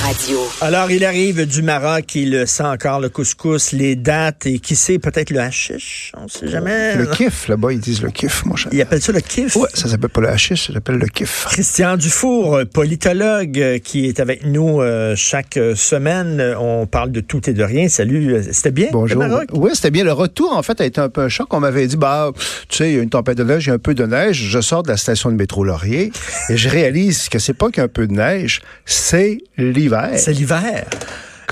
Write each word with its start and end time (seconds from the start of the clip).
Radio. 0.00 0.38
Alors, 0.60 0.88
il 0.92 1.04
arrive 1.04 1.46
du 1.46 1.62
Maroc, 1.62 2.14
il 2.14 2.46
sent 2.46 2.62
encore 2.62 3.00
le 3.00 3.08
couscous, 3.08 3.72
les 3.72 3.96
dates 3.96 4.46
et 4.46 4.60
qui 4.60 4.76
sait, 4.76 5.00
peut-être 5.00 5.30
le 5.30 5.40
hashish, 5.40 6.12
on 6.16 6.28
sait 6.28 6.46
jamais. 6.46 6.94
Le 6.94 7.06
kiff, 7.06 7.48
là-bas, 7.48 7.72
ils 7.72 7.80
disent 7.80 8.00
le 8.00 8.10
kiff, 8.10 8.44
mon 8.44 8.54
cher. 8.54 8.70
Ils 8.72 8.80
appellent 8.82 9.02
ça 9.02 9.10
le 9.10 9.20
kiff? 9.20 9.56
Ouais, 9.56 9.68
ça 9.74 9.88
s'appelle 9.88 10.10
pas 10.10 10.20
le 10.20 10.28
hashish, 10.28 10.68
ça 10.68 10.74
s'appelle 10.74 10.94
le 10.94 11.08
kiff. 11.08 11.46
Christian 11.50 11.96
Dufour, 11.96 12.60
politologue 12.72 13.58
euh, 13.58 13.78
qui 13.80 14.06
est 14.06 14.20
avec 14.20 14.46
nous 14.46 14.80
euh, 14.80 15.16
chaque 15.16 15.56
euh, 15.56 15.74
semaine. 15.74 16.40
On 16.56 16.86
parle 16.86 17.10
de 17.10 17.20
tout 17.20 17.50
et 17.50 17.52
de 17.52 17.64
rien. 17.64 17.88
Salut, 17.88 18.44
c'était 18.52 18.70
bien 18.70 18.90
Bonjour. 18.92 19.20
le 19.20 19.28
Maroc? 19.28 19.48
Oui, 19.54 19.70
c'était 19.74 19.90
bien. 19.90 20.04
Le 20.04 20.12
retour, 20.12 20.56
en 20.56 20.62
fait, 20.62 20.80
a 20.80 20.84
été 20.84 21.00
un 21.00 21.08
peu 21.08 21.22
un 21.22 21.28
choc. 21.28 21.52
On 21.52 21.58
m'avait 21.58 21.88
dit, 21.88 21.96
bah, 21.96 22.30
tu 22.68 22.76
sais, 22.76 22.90
il 22.90 22.96
y 22.96 22.98
a 23.00 23.02
une 23.02 23.10
tempête 23.10 23.38
de 23.38 23.44
neige, 23.44 23.64
il 23.64 23.70
y 23.70 23.72
a 23.72 23.74
un 23.74 23.78
peu 23.78 23.94
de 23.94 24.06
neige. 24.06 24.40
Je 24.50 24.60
sors 24.60 24.84
de 24.84 24.88
la 24.88 24.96
station 24.96 25.30
de 25.32 25.36
métro 25.36 25.64
Laurier 25.64 26.12
et 26.48 26.56
je 26.56 26.68
réalise 26.68 27.28
que 27.28 27.40
c'est 27.40 27.54
pas 27.54 27.70
qu'un 27.70 27.88
peu 27.88 28.06
de 28.06 28.12
neige, 28.12 28.60
c'est 28.84 29.38
l'hiver. 29.80 30.10
C'est 30.16 30.32
l'hiver. 30.32 30.84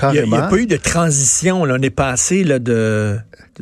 Il 0.01 0.11
n'y 0.11 0.17
a, 0.19 0.21
Carrément. 0.21 0.49
pas 0.49 0.57
eu 0.57 0.65
de 0.65 0.77
transition. 0.77 1.65
Là. 1.65 1.75
On 1.77 1.81
est 1.81 1.89
passé 1.89 2.43
là, 2.43 2.59
de, 2.59 3.17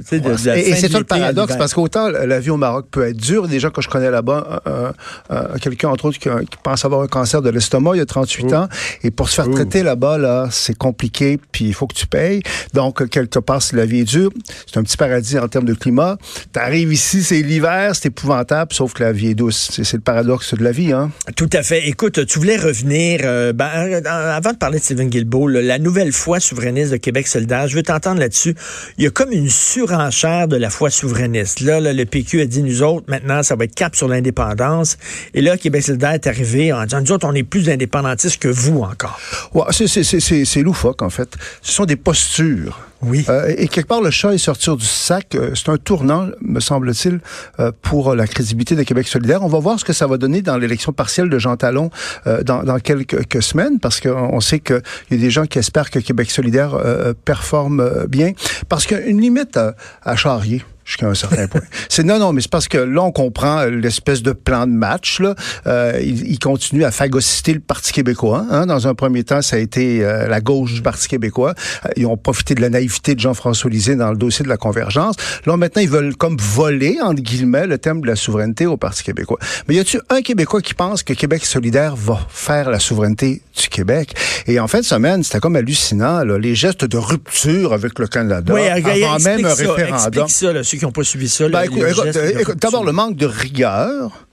tu 0.08 0.20
de, 0.20 0.58
Et, 0.58 0.76
c'est 0.76 0.92
ça 0.92 1.00
le 1.00 1.06
paradoxe, 1.06 1.56
parce 1.58 1.74
qu'autant 1.74 2.10
la 2.10 2.40
vie 2.40 2.50
au 2.50 2.58
Maroc 2.58 2.88
peut 2.92 3.08
être 3.08 3.18
dure, 3.18 3.48
gens 3.58 3.72
que 3.72 3.82
je 3.82 3.90
connais 3.90 4.12
là-bas, 4.12 4.62
euh, 4.68 4.92
euh, 5.32 5.58
quelqu'un 5.60 5.90
entre 5.90 6.06
autres 6.06 6.20
qui, 6.20 6.30
qui 6.30 6.58
pense 6.62 6.86
avoir 6.86 7.02
un 7.02 7.08
cancer 7.08 7.42
de 7.42 7.50
l'estomac, 7.50 7.92
il 7.96 7.98
y 8.00 8.02
a 8.02 8.06
38 8.06 8.54
ans, 8.54 8.68
et 9.04 9.12
pour 9.12 9.30
se 9.30 9.36
faire 9.36 9.50
traiter 9.50 9.84
là-bas, 9.84 10.18
là, 10.18 10.48
c'est 10.52 10.78
compliqué, 10.78 11.40
puis 11.52 11.66
il 11.66 11.74
faut 11.74 11.88
que 11.88 11.96
tu 11.96 12.08
payes. 12.08 12.42
Donc, 12.74 13.02
euh, 13.02 13.08
quelque 13.08 13.40
part, 13.40 13.62
si 13.62 13.76
la 13.76 13.86
vie 13.86 14.02
est 14.02 14.04
dure, 14.04 14.32
c'est 14.66 14.78
un 14.78 14.84
petit 14.84 14.98
paradis 14.98 15.38
en 15.40 15.48
termes 15.48 15.66
de 15.66 15.74
climat. 15.74 16.18
T'arrives 16.52 16.94
ici, 16.94 17.24
c'est 17.24 17.42
l'hiver, 17.42 17.96
c'est 17.96 18.08
épouvantable, 18.08 18.74
sauf 18.74 18.94
que 18.94 19.04
la 19.04 19.12
vie 19.12 19.30
est 19.30 19.36
douce. 19.36 19.72
C'est 19.84 19.98
le 19.98 20.02
paradoxe 20.02 20.54
de 20.54 20.64
la 20.64 20.72
vie, 20.72 20.94
hein. 20.94 21.12
Tout 21.36 21.50
à 21.54 21.64
fait. 21.64 21.88
Écoute, 21.88 22.26
tu 22.26 22.40
voulais 22.40 22.58
revenir, 22.58 23.22
euh, 23.24 23.54
ben, 23.54 23.70
euh, 23.76 24.02
avant 24.06 24.52
de 24.52 24.58
parler 24.58 24.80
de 24.80 24.84
Stephen 24.84 25.10
Guilbeault, 25.10 25.48
là, 25.48 25.62
la 25.62 25.80
nouvelle 25.80 26.12
foi 26.12 26.40
souverainiste 26.40 26.92
de 26.92 26.98
Québec 26.98 27.28
solidaire, 27.28 27.68
je 27.68 27.76
veux 27.76 27.84
t'entendre 27.84 28.20
là-dessus. 28.20 28.56
Il 28.98 29.04
y 29.04 29.08
a 29.08 29.10
comme 29.10 29.32
une 29.32 29.50
surenchère 29.88 30.48
de 30.50 30.58
la 30.58 30.70
foi 30.70 30.90
souverainiste. 30.90 31.62
Là, 31.62 31.80
le 31.80 32.06
PQ 32.06 32.42
a 32.42 32.46
dit, 32.46 32.62
nous 32.62 32.84
autres, 32.84 33.06
maintenant, 33.08 33.42
ça 33.42 33.56
va 33.56 33.64
être 33.64 33.76
cap 33.76 33.96
sur 33.96 34.08
l'indépendance. 34.10 34.98
Et 35.34 35.42
là, 35.42 35.58
Québec 35.58 35.84
solidaire 35.84 36.12
est 36.12 36.28
arrivé 36.28 36.74
en 36.74 36.84
disant, 36.84 37.02
nous 37.02 37.12
autres, 37.14 37.28
on 37.28 37.34
est 37.34 37.44
plus 37.44 37.70
indépendantistes 37.70 38.42
que 38.42 38.50
vous 38.50 38.82
encore. 38.82 39.18
Ouais, 39.54 39.64
c'est 39.72 40.62
loufoque, 40.62 41.02
en 41.02 41.10
fait. 41.10 41.36
Ce 41.62 41.72
sont 41.72 41.86
des 41.86 41.96
postures. 41.96 42.80
Oui. 43.02 43.26
Euh, 43.30 43.54
et 43.58 43.68
quelque 43.68 43.88
part, 43.88 44.02
le 44.02 44.10
chat 44.12 44.34
est 44.34 44.40
sorti 44.40 44.76
du 44.76 44.86
sac. 44.86 45.36
Euh, 45.36 45.52
C'est 45.56 45.70
un 45.70 45.78
tournant, 45.78 46.28
me 46.42 46.60
semble-t-il, 46.60 47.20
euh, 47.60 47.72
pour 47.82 48.16
la 48.16 48.26
crédibilité 48.28 48.76
de 48.76 48.84
Québec 48.84 49.08
solidaire. 49.08 49.44
On 49.44 49.48
va 49.48 49.60
voir 49.60 49.80
ce 49.80 49.86
que 49.86 49.94
ça 49.94 50.08
va 50.08 50.18
donner 50.18 50.42
dans 50.42 50.58
l'élection 50.58 50.92
partielle 50.94 51.30
de 51.30 51.38
Jean 51.38 51.58
Talon 51.58 51.92
euh, 52.26 52.44
dans, 52.44 52.64
dans 52.64 52.80
quelques, 52.80 53.42
semaines, 53.44 53.80
parce 53.80 54.00
qu'on 54.00 54.10
on 54.34 54.40
sait 54.40 54.60
qu'il 54.60 54.82
y 55.12 55.14
a 55.14 55.18
des 55.18 55.30
gens 55.30 55.46
qui 55.46 55.60
espèrent 55.60 55.92
que 55.92 56.00
Québec 56.00 56.32
solidaire 56.32 56.74
euh, 56.74 57.14
performe 57.14 57.82
euh, 57.82 58.08
bien. 58.08 58.32
Parce 58.68 58.86
qu'il 58.86 58.98
y 58.98 59.00
a 59.02 59.06
une 59.06 59.22
limite 59.22 59.58
à, 59.58 59.76
à 60.04 60.16
charrier 60.16 60.64
jusqu'à 60.88 61.08
un 61.08 61.14
certain 61.14 61.48
point. 61.48 61.62
C'est 61.90 62.04
non, 62.04 62.18
non, 62.18 62.32
mais 62.32 62.42
c'est 62.42 62.50
parce 62.50 62.68
que 62.68 62.78
là, 62.78 63.02
on 63.04 63.12
comprend 63.12 63.66
l'espèce 63.66 64.24
de 64.24 64.32
plan 64.32 64.66
de 64.66 64.72
match. 64.72 65.20
Là. 65.20 65.36
Euh, 65.68 66.00
il, 66.02 66.26
il 66.32 66.40
continue 66.40 66.84
à 66.86 66.92
phagocyter 66.92 67.54
le 67.54 67.60
Parti 67.60 67.92
québécois. 67.92 68.46
Hein. 68.50 68.66
Dans 68.66 68.88
un 68.88 68.96
premier 68.96 69.24
temps, 69.24 69.42
ça 69.42 69.58
a 69.58 69.60
été 69.60 70.04
euh, 70.04 70.28
la 70.28 70.40
gauche 70.40 70.74
du 70.74 70.82
Parti 70.82 71.08
québécois. 71.08 71.54
Euh, 71.86 71.90
Ils 71.98 72.06
ont 72.06 72.16
profité 72.16 72.56
de 72.56 72.62
la 72.62 72.70
naïveté 72.70 73.16
de 73.16 73.20
Jean-François 73.20 73.70
Lisée 73.70 73.96
dans 73.96 74.12
le 74.12 74.18
dossier 74.18 74.44
de 74.44 74.50
la 74.50 74.58
convergence. 74.58 75.16
Là, 75.46 75.58
maintenant, 75.58 75.82
ils 75.82 75.90
veulent 75.90 76.16
comme 76.16 76.38
voler, 76.38 76.98
entre 77.04 77.22
guillemets, 77.22 77.68
le 77.68 77.78
thème 77.78 78.02
de 78.02 78.08
la 78.08 78.16
souveraineté 78.16 78.66
au 78.66 78.78
Parti 78.78 79.04
québécois. 79.04 79.40
Mais 79.68 79.76
y 79.76 79.80
a-tu 79.80 80.00
un 80.10 80.22
Québécois 80.22 80.62
qui 80.62 80.74
pense 80.74 81.04
que 81.04 81.14
Québec 81.14 81.46
solidaire 81.46 81.96
va 81.96 82.20
faire 82.30 82.70
la 82.70 82.80
souveraineté 82.80 83.42
du 83.60 83.68
Québec? 83.68 84.14
Et 84.48 84.60
en 84.60 84.68
fin 84.68 84.80
de 84.80 84.86
semaine, 84.86 85.24
c'était 85.24 85.40
comme 85.40 85.56
hallucinant, 85.58 86.24
là, 86.24 86.38
les 86.38 86.56
gestes 86.56 86.86
de 86.86 86.98
rupture 86.98 87.74
avec 87.74 88.00
le 88.00 88.08
Canada, 88.08 88.54
Oui, 88.54 88.68
avant 88.68 89.20
même 89.20 89.46
un 89.46 89.54
référendum. 89.54 90.28
Ça, 90.28 90.54
ceux 90.78 90.80
qui 90.80 90.86
n'ont 90.86 90.92
pas 90.92 91.04
suivi 91.04 91.28
ça. 91.28 91.50
Ben, 91.50 91.68
rupture. 91.70 92.56
D'abord, 92.56 92.84
le 92.86 92.92
manque 92.92 93.16
de 93.16 93.26
rigueur. 93.26 94.24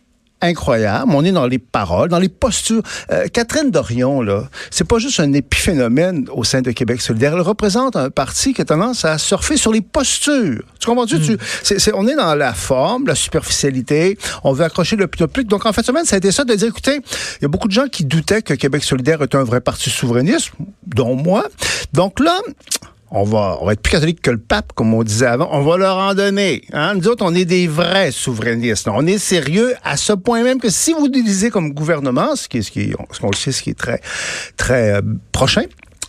Incroyable. 0.41 1.11
On 1.15 1.25
est 1.25 1.33
dans 1.33 1.47
les 1.47 1.59
paroles, 1.59 2.11
dans 2.11 2.19
les 2.19 2.29
postures. 2.29 2.83
Euh, 3.11 3.29
Catherine 3.33 3.71
Dorion, 3.71 4.21
là, 4.21 4.45
c'est 4.71 4.87
pas 4.87 4.99
juste 4.99 5.19
un 5.21 5.33
épiphénomène 5.33 6.27
au 6.33 6.45
sein 6.45 6.61
de 6.61 6.71
Québec 6.71 7.01
solidaire. 7.01 7.33
Elle 7.33 7.41
représente 7.41 7.97
un 7.97 8.11
parti 8.11 8.53
qui 8.53 8.61
a 8.61 8.67
tendance 8.67 9.07
à 9.07 9.17
surfer 9.17 9.57
sur 9.57 9.73
les 9.73 9.81
postures. 9.81 10.63
Tu 10.79 10.87
comprends-tu? 10.87 11.39
C'est- 11.63 11.95
on 11.95 12.07
est 12.07 12.17
dans 12.17 12.35
la 12.35 12.53
forme, 12.53 13.07
la 13.07 13.15
superficialité. 13.15 14.19
On 14.43 14.53
veut 14.53 14.65
accrocher 14.65 14.97
le 14.97 15.07
plus 15.07 15.27
public. 15.27 15.49
Donc, 15.49 15.65
en 15.65 15.71
de 15.71 15.83
semaine, 15.83 16.05
ça 16.05 16.17
a 16.17 16.19
été 16.19 16.31
ça 16.31 16.45
de 16.45 16.55
dire, 16.55 16.69
écoutez, 16.69 16.97
il 16.97 17.43
y 17.43 17.45
a 17.47 17.49
beaucoup 17.49 17.69
de 17.69 17.73
gens 17.73 17.87
qui 17.87 18.05
doutaient 18.05 18.43
que 18.43 18.53
Québec 18.53 18.85
solidaire 18.85 19.23
était 19.23 19.39
un 19.39 19.45
vrai 19.45 19.63
parti 19.63 19.89
souverainiste, 19.89 20.51
dont 20.87 21.15
moi. 21.15 21.47
Donc 21.95 22.21
là, 22.21 22.39
on 23.17 23.23
va, 23.23 23.61
être 23.71 23.81
plus 23.81 23.93
catholique 23.93 24.21
que 24.21 24.33
le 24.33 24.39
pape, 24.39 24.73
comme 24.73 24.93
on 24.93 25.05
disait 25.05 25.27
avant. 25.27 25.49
On 25.53 25.63
va 25.63 25.77
leur 25.77 25.97
en 25.97 26.15
donner. 26.15 26.63
Hein? 26.73 26.95
Nous 26.97 27.07
autres, 27.07 27.25
on 27.25 27.33
est 27.33 27.45
des 27.45 27.69
vrais 27.69 28.11
souverainistes. 28.11 28.89
On 28.89 29.07
est 29.07 29.19
sérieux 29.19 29.75
à 29.85 29.97
ce 29.97 30.13
point 30.13 30.43
même 30.43 30.61
que 30.61 30.69
si 30.69 30.93
vous 30.93 31.07
utilisez 31.07 31.51
comme 31.51 31.73
gouvernement, 31.73 32.35
ce 32.35 32.49
qui 32.49 32.59
est, 32.59 32.63
ce 32.63 32.73
qui 32.73 32.93
ce 33.13 33.21
qu'on 33.21 33.33
sait, 33.33 33.53
ce 33.53 33.63
qui 33.63 33.71
est 33.71 33.79
très, 33.79 34.01
très 34.57 34.95
euh, 34.95 35.01
prochain. 35.31 35.63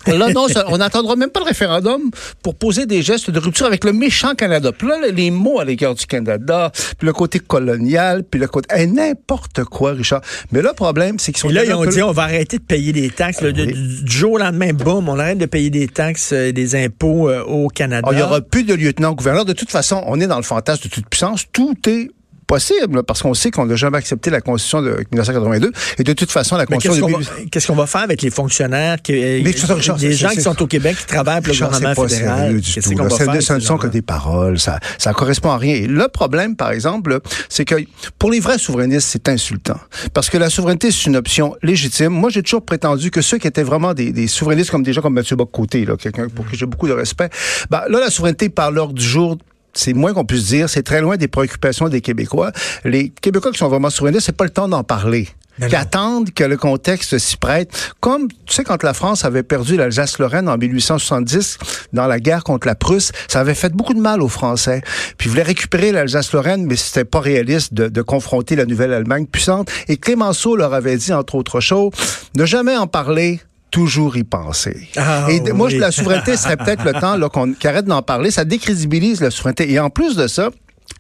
Là, 0.08 0.30
non, 0.34 0.48
ça- 0.48 0.66
on 0.70 0.78
n'attendra 0.78 1.16
même 1.16 1.30
pas 1.30 1.40
le 1.40 1.46
référendum 1.48 2.12
pour 2.44 2.56
poser 2.56 2.86
des 2.86 3.02
gestes 3.02 3.30
de 3.32 3.40
rupture 3.40 3.66
avec 3.66 3.84
le 3.84 3.94
méchant 3.94 4.36
Canada. 4.36 4.72
Puis 4.72 4.88
là, 4.88 4.96
les 5.14 5.32
mots 5.32 5.60
à 5.60 5.66
l'égard 5.66 5.96
du 5.96 6.06
Canada, 6.06 6.72
puis 6.98 7.06
le 7.08 7.14
côté 7.14 7.40
colonial, 7.40 8.24
puis 8.24 8.40
le 8.40 8.48
côté... 8.48 8.68
Eh, 8.76 8.86
n'importe 8.88 9.64
quoi, 9.66 9.94
Richard. 9.94 10.22
Mais 10.52 10.62
là, 10.62 10.70
le 10.70 10.76
problème, 10.76 11.18
c'est 11.20 11.32
qu'ils 11.32 11.42
sont... 11.42 11.50
Et 11.50 11.54
là, 11.54 11.66
ils 11.66 11.74
ont 11.74 11.84
peu- 11.84 11.90
dit 11.90 12.02
on 12.04 12.12
va 12.12 12.24
arrêter 12.24 12.58
de 12.58 12.64
payer 12.64 12.94
des 12.94 13.10
taxes. 13.10 13.42
là, 13.42 13.50
oui. 13.56 13.68
du, 13.68 14.04
du 14.04 14.12
jour 14.12 14.34
au 14.34 14.38
lendemain, 14.38 14.74
boum, 14.74 15.10
on 15.10 15.18
arrête 15.20 15.38
de 15.38 15.46
payer 15.46 15.70
des 15.70 15.88
taxes 15.88 16.32
et 16.32 16.54
des 16.54 16.76
impôts 16.76 17.30
euh, 17.30 17.44
au 17.44 17.68
Canada. 17.68 18.08
Ah, 18.10 18.14
il 18.14 18.18
n'y 18.18 18.22
aura 18.22 18.42
plus 18.42 18.64
de 18.64 18.74
lieutenant-gouverneur. 18.74 19.46
De 19.46 19.54
toute 19.54 19.72
façon, 19.72 20.04
on 20.08 20.20
est 20.20 20.28
dans 20.28 20.38
le 20.38 20.44
fantasme 20.44 20.84
de 20.84 20.90
toute 20.90 21.08
puissance. 21.10 21.46
Tout 21.52 21.76
est 21.88 22.10
possible, 22.47 22.97
là, 22.97 23.03
parce 23.03 23.22
qu'on 23.22 23.33
sait 23.33 23.51
qu'on 23.51 23.66
n'a 23.66 23.75
jamais 23.75 23.97
accepté 23.97 24.29
la 24.29 24.41
Constitution 24.41 24.81
de 24.81 24.89
1982. 25.11 25.72
Et 26.00 26.03
de 26.03 26.13
toute 26.13 26.31
façon, 26.31 26.56
la 26.57 26.66
Constitution 26.66 27.07
qu'est-ce 27.07 27.29
qu'on 27.29 27.35
va, 27.41 27.41
qu'est-ce 27.51 27.67
qu'on 27.67 27.75
va 27.75 27.88
faire 27.88 28.01
avec 28.01 28.22
les 28.22 28.29
fonctionnaires, 28.29 29.01
qui, 29.01 29.13
euh, 29.13 29.41
des 29.44 29.53
c'est- 29.53 29.67
gens 30.13 30.29
c'est- 30.29 30.35
qui 30.35 30.41
sont 30.41 30.61
au 30.61 30.67
Québec, 30.67 30.95
qui 30.97 31.06
travaillent 31.06 31.41
pour 31.41 31.53
le 31.53 31.59
gouvernement 31.59 31.95
fédéral? 32.07 32.59
du 32.61 32.73
tout. 32.73 32.89
là? 32.97 33.09
Ce 33.09 33.16
faire 33.23 33.33
ne- 33.33 33.39
ce 33.41 33.53
ne 33.53 33.59
sont 33.59 33.78
que 33.78 33.88
des 33.88 34.01
paroles. 34.01 34.59
Ça, 34.59 34.79
ça 34.97 35.13
correspond 35.13 35.50
à 35.51 35.57
rien. 35.57 35.75
Et 35.75 35.88
le 35.88 36.07
problème, 36.07 36.56
par 36.56 36.72
exemple, 36.72 37.19
c'est 37.50 37.66
que 37.66 37.75
pour 38.19 38.31
les 38.31 38.39
vrais 38.39 38.57
souverainistes, 38.57 39.07
c'est 39.12 39.27
insultant. 39.29 39.79
Parce 40.13 40.29
que 40.29 40.38
la 40.38 40.50
souveraineté, 40.50 40.91
c'est 40.91 41.06
une 41.07 41.16
option 41.16 41.56
légitime. 41.63 42.09
Moi, 42.09 42.29
j'ai 42.29 42.44
toujours 42.44 42.63
prétendu 42.66 43.12
que 43.12 43.22
ceux 43.22 43.38
qui 43.38 43.47
étaient 43.47 43.63
vraiment 43.63 43.94
des, 43.94 44.12
des 44.12 44.27
souverainistes, 44.27 44.72
comme 44.72 44.83
des 44.83 44.94
gens 44.94 45.01
comme 45.01 45.13
Mathieu 45.13 45.35
Bock-Côté, 45.35 45.85
là, 45.85 45.95
quelqu'un 45.97 46.27
pour 46.29 46.47
qui 46.47 46.56
j'ai 46.57 46.66
beaucoup 46.66 46.88
de 46.88 46.94
respect, 46.94 47.29
ben, 47.69 47.81
là, 47.89 48.00
la 48.00 48.09
souveraineté 48.09 48.50
par 48.50 48.72
l'ordre 48.72 48.94
du 48.94 49.03
jour 49.03 49.38
c'est 49.75 49.94
moins 49.94 50.13
qu'on 50.13 50.25
puisse 50.25 50.46
dire, 50.46 50.69
c'est 50.69 50.84
très 50.84 51.02
loin 51.02 51.18
des 51.18 51.28
préoccupations 51.28 51.90
des 51.90 52.02
Québécois. 52.02 52.52
Les 52.84 53.09
Québécois 53.09 53.52
qui 53.52 53.59
sont 53.59 53.68
vraiment 53.68 53.90
souverainistes, 53.90 54.25
c'est 54.25 54.38
pas 54.38 54.46
le 54.46 54.50
temps 54.50 54.68
d'en 54.68 54.84
parler. 54.84 55.28
Qui 55.69 55.75
attendent 55.75 56.31
que 56.31 56.44
le 56.44 56.58
contexte 56.58 57.18
s'y 57.18 57.38
prête. 57.38 57.94
Comme, 58.02 58.28
tu 58.46 58.53
sais, 58.53 58.66
quand 58.66 58.84
la 58.84 58.94
France 58.94 59.24
avait 59.24 59.44
perdu 59.44 59.78
l'Alsace-Lorraine 59.78 60.50
en 60.50 60.57
1870 60.57 61.57
dans 61.94 62.07
la 62.07 62.19
guerre 62.19 62.44
contre 62.44 62.68
la 62.68 62.75
Prusse, 62.75 63.13
ça 63.30 63.39
avait 63.39 63.54
fait 63.54 63.72
beaucoup 63.72 63.94
de 63.94 64.01
mal 64.01 64.22
aux 64.22 64.27
Français. 64.27 64.81
Puis 65.18 65.27
ils 65.27 65.30
voulaient 65.30 65.44
récupérer 65.44 65.94
l'Alsace-Lorraine, 65.94 66.66
mais 66.66 66.75
c'était 66.75 67.06
pas 67.06 67.22
réaliste 67.22 67.74
de, 67.74 67.88
de 67.88 68.01
confronter 68.01 68.57
la 68.57 68.66
Nouvelle-Allemagne 68.66 69.27
puissante. 69.27 69.72
Et 69.88 69.95
Clémenceau 69.95 70.57
leur 70.57 70.74
avait 70.74 70.98
dit, 70.98 71.13
entre 71.13 71.36
autres 71.36 71.62
choses, 71.62 71.94
ne 72.36 72.45
jamais 72.45 72.75
en 72.75 72.88
parler 72.88 73.39
toujours 73.75 74.16
y 74.16 74.24
penser. 74.24 74.88
Ah, 74.95 75.27
et 75.30 75.42
de- 75.42 75.51
moi, 75.51 75.68
oui. 75.68 75.77
la 75.77 75.92
souveraineté 75.92 76.38
serait 76.38 76.56
peut-être 76.56 76.86
le 76.86 76.94
temps 76.94 77.18
là, 77.18 77.27
qu'on, 77.27 77.54
arrête 77.66 77.83
d'en 77.83 78.01
parler. 78.01 78.31
Ça 78.31 78.45
décrédibilise 78.45 79.19
la 79.19 79.31
souveraineté. 79.31 79.69
Et 79.69 79.80
en 79.81 79.89
plus 79.89 80.16
de 80.16 80.27
ça, 80.27 80.50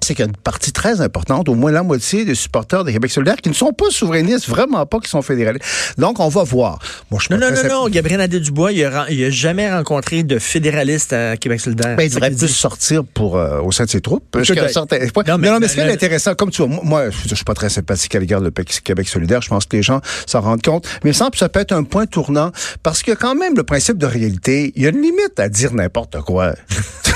c'est 0.01 0.13
qu'il 0.13 0.23
y 0.23 0.27
a 0.27 0.29
une 0.29 0.37
partie 0.37 0.71
très 0.71 1.01
importante, 1.01 1.49
au 1.49 1.55
moins 1.55 1.71
la 1.71 1.83
moitié 1.83 2.25
des 2.25 2.35
supporters 2.35 2.83
de 2.83 2.91
Québec 2.91 3.11
solidaire 3.11 3.37
qui 3.37 3.49
ne 3.49 3.53
sont 3.53 3.73
pas 3.73 3.89
souverainistes, 3.89 4.47
vraiment 4.47 4.85
pas, 4.85 4.99
qui 4.99 5.09
sont 5.09 5.21
fédéralistes. 5.21 5.65
Donc, 5.97 6.19
on 6.19 6.27
va 6.27 6.43
voir. 6.43 6.79
Moi, 7.09 7.19
je 7.21 7.33
non, 7.33 7.39
non, 7.39 7.51
non, 7.51 7.69
non, 7.69 7.89
Gabriel 7.89 8.19
Nadeau-Dubois, 8.19 8.71
il 8.71 8.83
n'a 8.83 9.01
a 9.01 9.29
jamais 9.29 9.71
rencontré 9.71 10.23
de 10.23 10.37
fédéralistes 10.37 11.13
à 11.13 11.37
Québec 11.37 11.59
solidaire. 11.59 11.95
Ben, 11.95 12.03
il 12.03 12.13
devrait 12.13 12.31
plus 12.31 12.47
sortir 12.47 13.03
pour, 13.03 13.37
euh, 13.37 13.61
au 13.61 13.71
sein 13.71 13.85
de 13.85 13.89
ses 13.89 14.01
troupes. 14.01 14.23
Non, 14.35 15.37
mais, 15.37 15.49
non, 15.49 15.59
mais 15.59 15.67
ce 15.67 15.73
qui 15.73 15.79
est 15.79 15.91
intéressant, 15.91 16.35
comme 16.35 16.51
tu 16.51 16.63
vois, 16.63 16.81
moi, 16.83 17.09
je 17.09 17.35
suis 17.35 17.45
pas 17.45 17.53
très 17.53 17.69
sympathique 17.69 18.13
à 18.15 18.19
l'égard 18.19 18.41
de 18.41 18.49
Québec 18.49 19.07
solidaire. 19.07 19.41
Je 19.41 19.49
pense 19.49 19.65
que 19.65 19.75
les 19.75 19.83
gens 19.83 20.01
s'en 20.27 20.41
rendent 20.41 20.63
compte. 20.63 20.85
Mais 21.03 21.09
il 21.09 21.13
me 21.13 21.13
semble 21.13 21.31
que 21.31 21.37
ça 21.37 21.49
peut 21.49 21.59
être 21.59 21.71
un 21.71 21.83
point 21.83 22.05
tournant 22.05 22.51
parce 22.83 23.01
que 23.01 23.11
quand 23.11 23.35
même, 23.35 23.55
le 23.55 23.63
principe 23.63 23.97
de 23.97 24.05
réalité, 24.05 24.71
il 24.75 24.83
y 24.83 24.85
a 24.85 24.89
une 24.89 25.01
limite 25.01 25.39
à 25.39 25.49
dire 25.49 25.73
n'importe 25.73 26.21
quoi. 26.21 26.53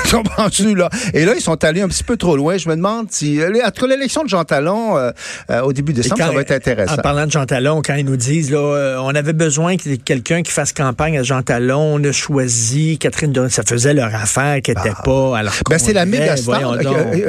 là? 0.76 0.90
Et 1.14 1.26
là, 1.26 1.34
ils 1.36 1.42
sont 1.42 1.64
allés 1.64 1.82
un 1.82 1.88
petit 1.88 2.04
peu 2.04 2.18
trop 2.18 2.36
loin. 2.36 2.58
Je 2.58 2.70
me 2.70 2.76
demande 2.76 3.08
si. 3.10 3.42
Euh, 3.42 3.52
en 3.66 3.72
tout 3.72 3.82
cas, 3.82 3.88
l'élection 3.88 4.24
de 4.24 4.30
Jean 4.30 4.44
Talon 4.44 4.98
euh, 4.98 5.12
euh, 5.50 5.62
au 5.62 5.74
début 5.74 5.94
décembre, 5.94 6.22
ça 6.22 6.32
va 6.32 6.42
être 6.42 6.52
intéressant. 6.52 6.94
En 6.94 6.98
parlant 6.98 7.26
de 7.26 7.32
Jean 7.32 7.46
Talon, 7.46 7.82
quand 7.84 7.96
ils 7.96 8.06
nous 8.06 8.18
disent 8.18 8.52
là, 8.52 9.02
on 9.04 9.16
avait 9.16 9.34
besoin 9.34 9.78
que 9.78 9.96
quelqu'un 9.96 10.42
qui 10.42 10.52
fasse 10.52 10.74
campagne 10.74 11.18
à 11.18 11.24
Jean 11.24 11.42
Talon, 11.42 11.96
on 11.96 12.04
a 12.04 12.12
choisi 12.12 12.98
Catherine 12.98 13.32
Dorion. 13.32 13.50
Ça 13.50 13.64
faisait 13.64 13.94
leur 13.94 14.14
affaire 14.14 14.62
qui 14.62 14.72
n'était 14.72 14.94
ah. 14.96 15.02
pas. 15.04 15.38
Alors, 15.38 15.54
ben, 15.70 15.78
c'est 15.78 15.94
la 15.94 16.06
méga 16.06 16.38
star. 16.38 16.78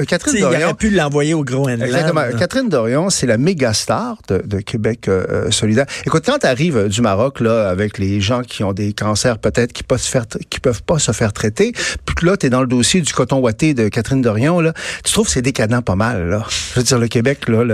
Catherine 0.08 0.40
Dorion. 0.40 0.58
Il 0.58 0.64
aurait 0.64 0.74
pu 0.74 0.90
l'envoyer 0.90 1.34
au 1.34 1.44
Groenland. 1.44 1.82
Exactement. 1.82 2.22
Catherine 2.38 2.68
Dorion, 2.68 3.10
c'est 3.10 3.26
la 3.26 3.38
méga 3.38 3.72
star 3.72 4.16
de, 4.28 4.60
Québec 4.60 5.08
solidaire. 5.50 5.86
Écoute, 6.04 6.24
quand 6.26 6.38
tu 6.38 6.46
arrives 6.46 6.88
du 6.88 7.00
Maroc 7.00 7.40
là 7.40 7.68
avec 7.68 7.98
les 7.98 8.20
gens 8.20 8.42
qui 8.42 8.62
ont 8.62 8.72
des 8.72 8.92
cancers 8.92 9.38
peut-être 9.38 9.72
qui 9.72 9.82
peuvent 9.82 10.00
se 10.00 10.10
faire 10.10 10.26
qui 10.50 10.60
peuvent 10.60 10.82
pas 10.82 10.98
se 10.98 11.12
faire 11.12 11.32
traiter, 11.32 11.72
puis 12.04 12.14
que 12.14 12.26
là 12.26 12.36
tu 12.36 12.46
es 12.46 12.50
dans 12.50 12.60
le 12.60 12.66
dossier 12.70 13.00
du 13.02 13.12
coton 13.12 13.38
ouaté 13.38 13.74
de 13.74 13.88
Catherine 13.88 14.22
Dorion, 14.22 14.60
là, 14.60 14.72
tu 15.04 15.12
trouves 15.12 15.26
que 15.26 15.32
c'est 15.32 15.42
décadent 15.42 15.84
pas 15.84 15.96
mal, 15.96 16.28
là. 16.28 16.46
Je 16.74 16.80
veux 16.80 16.84
dire, 16.84 16.98
le 16.98 17.08
Québec, 17.08 17.48
là, 17.48 17.64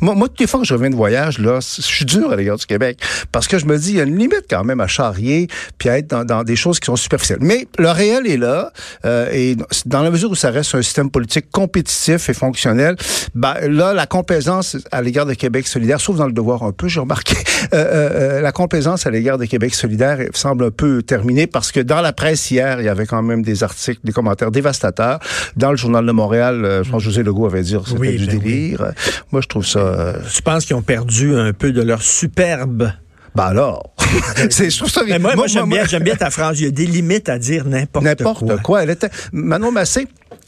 moi, 0.00 0.14
moi, 0.14 0.28
toutes 0.28 0.40
les 0.40 0.46
fois 0.46 0.60
que 0.60 0.66
je 0.66 0.74
reviens 0.74 0.90
de 0.90 0.96
voyage, 0.96 1.38
là, 1.38 1.60
je 1.60 1.82
suis 1.82 2.04
dur 2.04 2.30
à 2.30 2.36
l'égard 2.36 2.56
du 2.56 2.66
Québec. 2.66 2.98
Parce 3.30 3.48
que 3.48 3.58
je 3.58 3.66
me 3.66 3.78
dis, 3.78 3.90
il 3.90 3.96
y 3.96 4.00
a 4.00 4.04
une 4.04 4.18
limite 4.18 4.44
quand 4.50 4.64
même 4.64 4.80
à 4.80 4.86
charrier, 4.86 5.48
puis 5.78 5.88
à 5.88 5.98
être 5.98 6.08
dans, 6.08 6.24
dans 6.24 6.42
des 6.42 6.56
choses 6.56 6.78
qui 6.78 6.86
sont 6.86 6.96
superficielles. 6.96 7.38
Mais 7.40 7.66
le 7.78 7.90
réel 7.90 8.26
est 8.26 8.36
là, 8.36 8.72
euh, 9.04 9.30
et 9.32 9.56
dans 9.86 10.02
la 10.02 10.10
mesure 10.10 10.30
où 10.30 10.34
ça 10.34 10.50
reste 10.50 10.74
un 10.74 10.82
système 10.82 11.10
politique 11.10 11.50
compétitif 11.50 12.28
et 12.28 12.34
fonctionnel, 12.34 12.96
ben, 13.34 13.54
là, 13.62 13.94
la 13.94 14.06
complaisance 14.06 14.76
à 14.90 15.02
l'égard 15.02 15.26
de 15.26 15.34
Québec 15.34 15.66
solidaire, 15.66 16.00
sauf 16.00 16.16
dans 16.16 16.26
le 16.26 16.32
devoir 16.32 16.62
un 16.62 16.72
peu, 16.72 16.88
j'ai 16.88 17.00
remarqué, 17.00 17.36
euh, 17.72 17.76
euh, 17.76 18.10
euh, 18.12 18.40
la 18.40 18.52
complaisance 18.52 19.06
à 19.06 19.10
l'égard 19.10 19.38
de 19.38 19.44
Québec 19.44 19.74
solidaire 19.74 20.18
semble 20.34 20.64
un 20.64 20.70
peu 20.70 21.02
terminée 21.02 21.46
parce 21.46 21.72
que 21.72 21.80
dans 21.80 22.00
la 22.00 22.12
presse 22.12 22.50
hier, 22.50 22.80
il 22.80 22.84
y 22.84 22.88
avait 22.88 23.06
quand 23.06 23.22
même 23.22 23.42
des 23.42 23.62
articles, 23.62 24.00
des 24.04 24.12
commentaires 24.12 24.31
dévastateurs. 24.50 25.18
Dans 25.56 25.70
le 25.70 25.76
Journal 25.76 26.04
de 26.04 26.12
Montréal, 26.12 26.64
euh, 26.64 26.82
je 26.84 26.90
pense 26.90 27.02
que 27.02 27.10
José 27.10 27.22
Legault 27.22 27.46
avait 27.46 27.62
dit 27.62 27.74
que 27.74 27.88
c'était 27.88 28.12
du 28.12 28.26
ben 28.26 28.38
délire. 28.38 28.92
Moi, 29.30 29.40
je 29.40 29.48
trouve 29.48 29.66
ça... 29.66 29.80
Euh, 29.80 30.14
je 30.28 30.40
pense 30.40 30.64
qu'ils 30.64 30.76
ont 30.76 30.82
perdu 30.82 31.34
un 31.34 31.52
peu 31.52 31.72
de 31.72 31.82
leur 31.82 32.02
superbe? 32.02 32.92
Ben 33.34 33.44
alors, 33.44 33.94
c'est 34.50 34.70
je 34.70 34.84
ça. 34.84 35.02
Mais 35.06 35.18
moi, 35.18 35.34
moi, 35.34 35.46
j'aime 35.46 35.68
bien, 36.02 36.16
ta 36.16 36.30
phrase. 36.30 36.60
Il 36.60 36.64
y 36.64 36.68
a 36.68 36.70
des 36.70 36.84
limites 36.86 37.30
à 37.30 37.38
dire 37.38 37.64
n'importe 37.64 38.04
quoi. 38.04 38.14
N'importe 38.14 38.62
quoi. 38.62 38.82
Elle 38.82 38.90
était 38.90 39.08
Manon 39.32 39.72
Massé. 39.72 40.06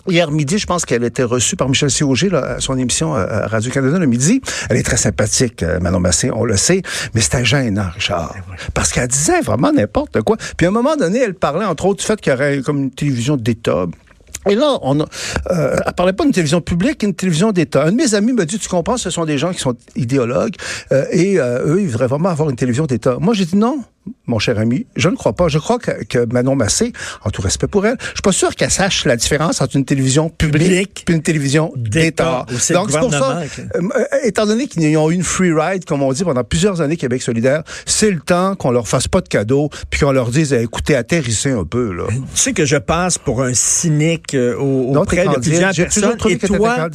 Hier 0.08 0.30
midi, 0.30 0.58
je 0.58 0.66
pense 0.66 0.84
qu'elle 0.84 1.04
était 1.04 1.22
reçue 1.22 1.56
par 1.56 1.68
Michel 1.68 1.90
Siauger 1.90 2.28
là, 2.28 2.56
à 2.56 2.60
son 2.60 2.78
émission 2.78 3.14
euh, 3.16 3.26
à 3.26 3.46
Radio-Canada 3.46 3.98
le 3.98 4.06
midi. 4.06 4.40
Elle 4.70 4.76
est 4.76 4.82
très 4.82 4.96
sympathique, 4.96 5.64
Manon 5.80 6.00
Massé, 6.00 6.30
on 6.30 6.44
le 6.44 6.56
sait, 6.56 6.82
mais 7.14 7.20
c'était 7.20 7.44
gênant, 7.44 7.88
Richard. 7.94 8.34
Eh 8.36 8.70
Parce 8.74 8.92
qu'elle 8.92 9.08
disait 9.08 9.40
vraiment 9.40 9.72
n'importe 9.72 10.20
quoi. 10.22 10.36
Puis 10.56 10.66
à 10.66 10.68
un 10.68 10.72
moment 10.72 10.96
donné, 10.96 11.20
elle 11.20 11.34
parlait 11.34 11.64
entre 11.64 11.86
autres 11.86 12.00
du 12.00 12.06
fait 12.06 12.20
qu'il 12.20 12.32
y 12.32 12.34
aurait 12.34 12.60
comme 12.62 12.78
une 12.78 12.90
télévision 12.90 13.36
d'État 13.36 13.86
et 14.48 14.54
là, 14.54 14.78
on 14.82 15.00
a, 15.00 15.04
euh, 15.50 15.76
elle 15.86 15.92
parlait 15.94 16.12
pas 16.12 16.24
d'une 16.24 16.32
télévision 16.32 16.60
publique, 16.60 17.02
une 17.02 17.14
télévision 17.14 17.52
d'État. 17.52 17.84
Un 17.84 17.92
de 17.92 17.96
mes 17.96 18.14
amis 18.14 18.32
me 18.32 18.44
dit, 18.44 18.58
tu 18.58 18.68
comprends, 18.68 18.96
ce 18.96 19.10
sont 19.10 19.24
des 19.24 19.38
gens 19.38 19.52
qui 19.52 19.60
sont 19.60 19.74
idéologues 19.96 20.56
euh, 20.92 21.06
et 21.10 21.38
euh, 21.38 21.66
eux, 21.66 21.80
ils 21.80 21.88
voudraient 21.88 22.08
vraiment 22.08 22.28
avoir 22.28 22.50
une 22.50 22.56
télévision 22.56 22.84
d'État. 22.84 23.16
Moi, 23.20 23.34
j'ai 23.34 23.46
dit 23.46 23.56
non 23.56 23.82
mon 24.26 24.38
cher 24.38 24.58
ami, 24.58 24.86
je 24.96 25.08
ne 25.08 25.16
crois 25.16 25.34
pas. 25.34 25.48
Je 25.48 25.58
crois 25.58 25.78
que, 25.78 26.04
que 26.04 26.26
Manon 26.32 26.56
Massé, 26.56 26.92
en 27.24 27.30
tout 27.30 27.42
respect 27.42 27.66
pour 27.66 27.86
elle, 27.86 27.96
je 28.00 28.06
suis 28.06 28.22
pas 28.22 28.32
sûr 28.32 28.54
qu'elle 28.54 28.70
sache 28.70 29.04
la 29.04 29.16
différence 29.16 29.60
entre 29.60 29.76
une 29.76 29.84
télévision 29.84 30.30
publique 30.30 31.04
et 31.08 31.12
une 31.12 31.22
télévision 31.22 31.72
d'État. 31.76 32.46
Donc, 32.70 32.90
c'est 32.90 32.98
pour 32.98 33.12
ça, 33.12 33.42
euh, 33.76 34.04
étant 34.24 34.46
donné 34.46 34.66
qu'ils 34.66 34.96
ont 34.96 35.10
eu 35.10 35.14
une 35.14 35.22
free 35.22 35.52
ride, 35.52 35.84
comme 35.84 36.02
on 36.02 36.12
dit, 36.12 36.24
pendant 36.24 36.44
plusieurs 36.44 36.80
années, 36.80 36.96
Québec 36.96 37.22
solidaire, 37.22 37.62
c'est 37.86 38.10
le 38.10 38.20
temps 38.20 38.54
qu'on 38.56 38.70
leur 38.70 38.88
fasse 38.88 39.08
pas 39.08 39.20
de 39.20 39.28
cadeaux, 39.28 39.70
puis 39.90 40.00
qu'on 40.00 40.12
leur 40.12 40.30
dise, 40.30 40.52
écoutez, 40.52 40.96
atterrissez 40.96 41.50
un 41.50 41.64
peu. 41.64 41.92
Là. 41.92 42.04
Tu 42.08 42.20
sais 42.34 42.52
que 42.52 42.64
je 42.64 42.76
passe 42.76 43.18
pour 43.18 43.42
un 43.42 43.54
cynique 43.54 44.34
euh, 44.34 44.56
au, 44.56 44.96
auprès 44.96 45.26
de 45.26 45.40
plusieurs 45.40 45.74
personnes. 45.74 46.16
Et 46.28 46.38
toi, 46.38 46.88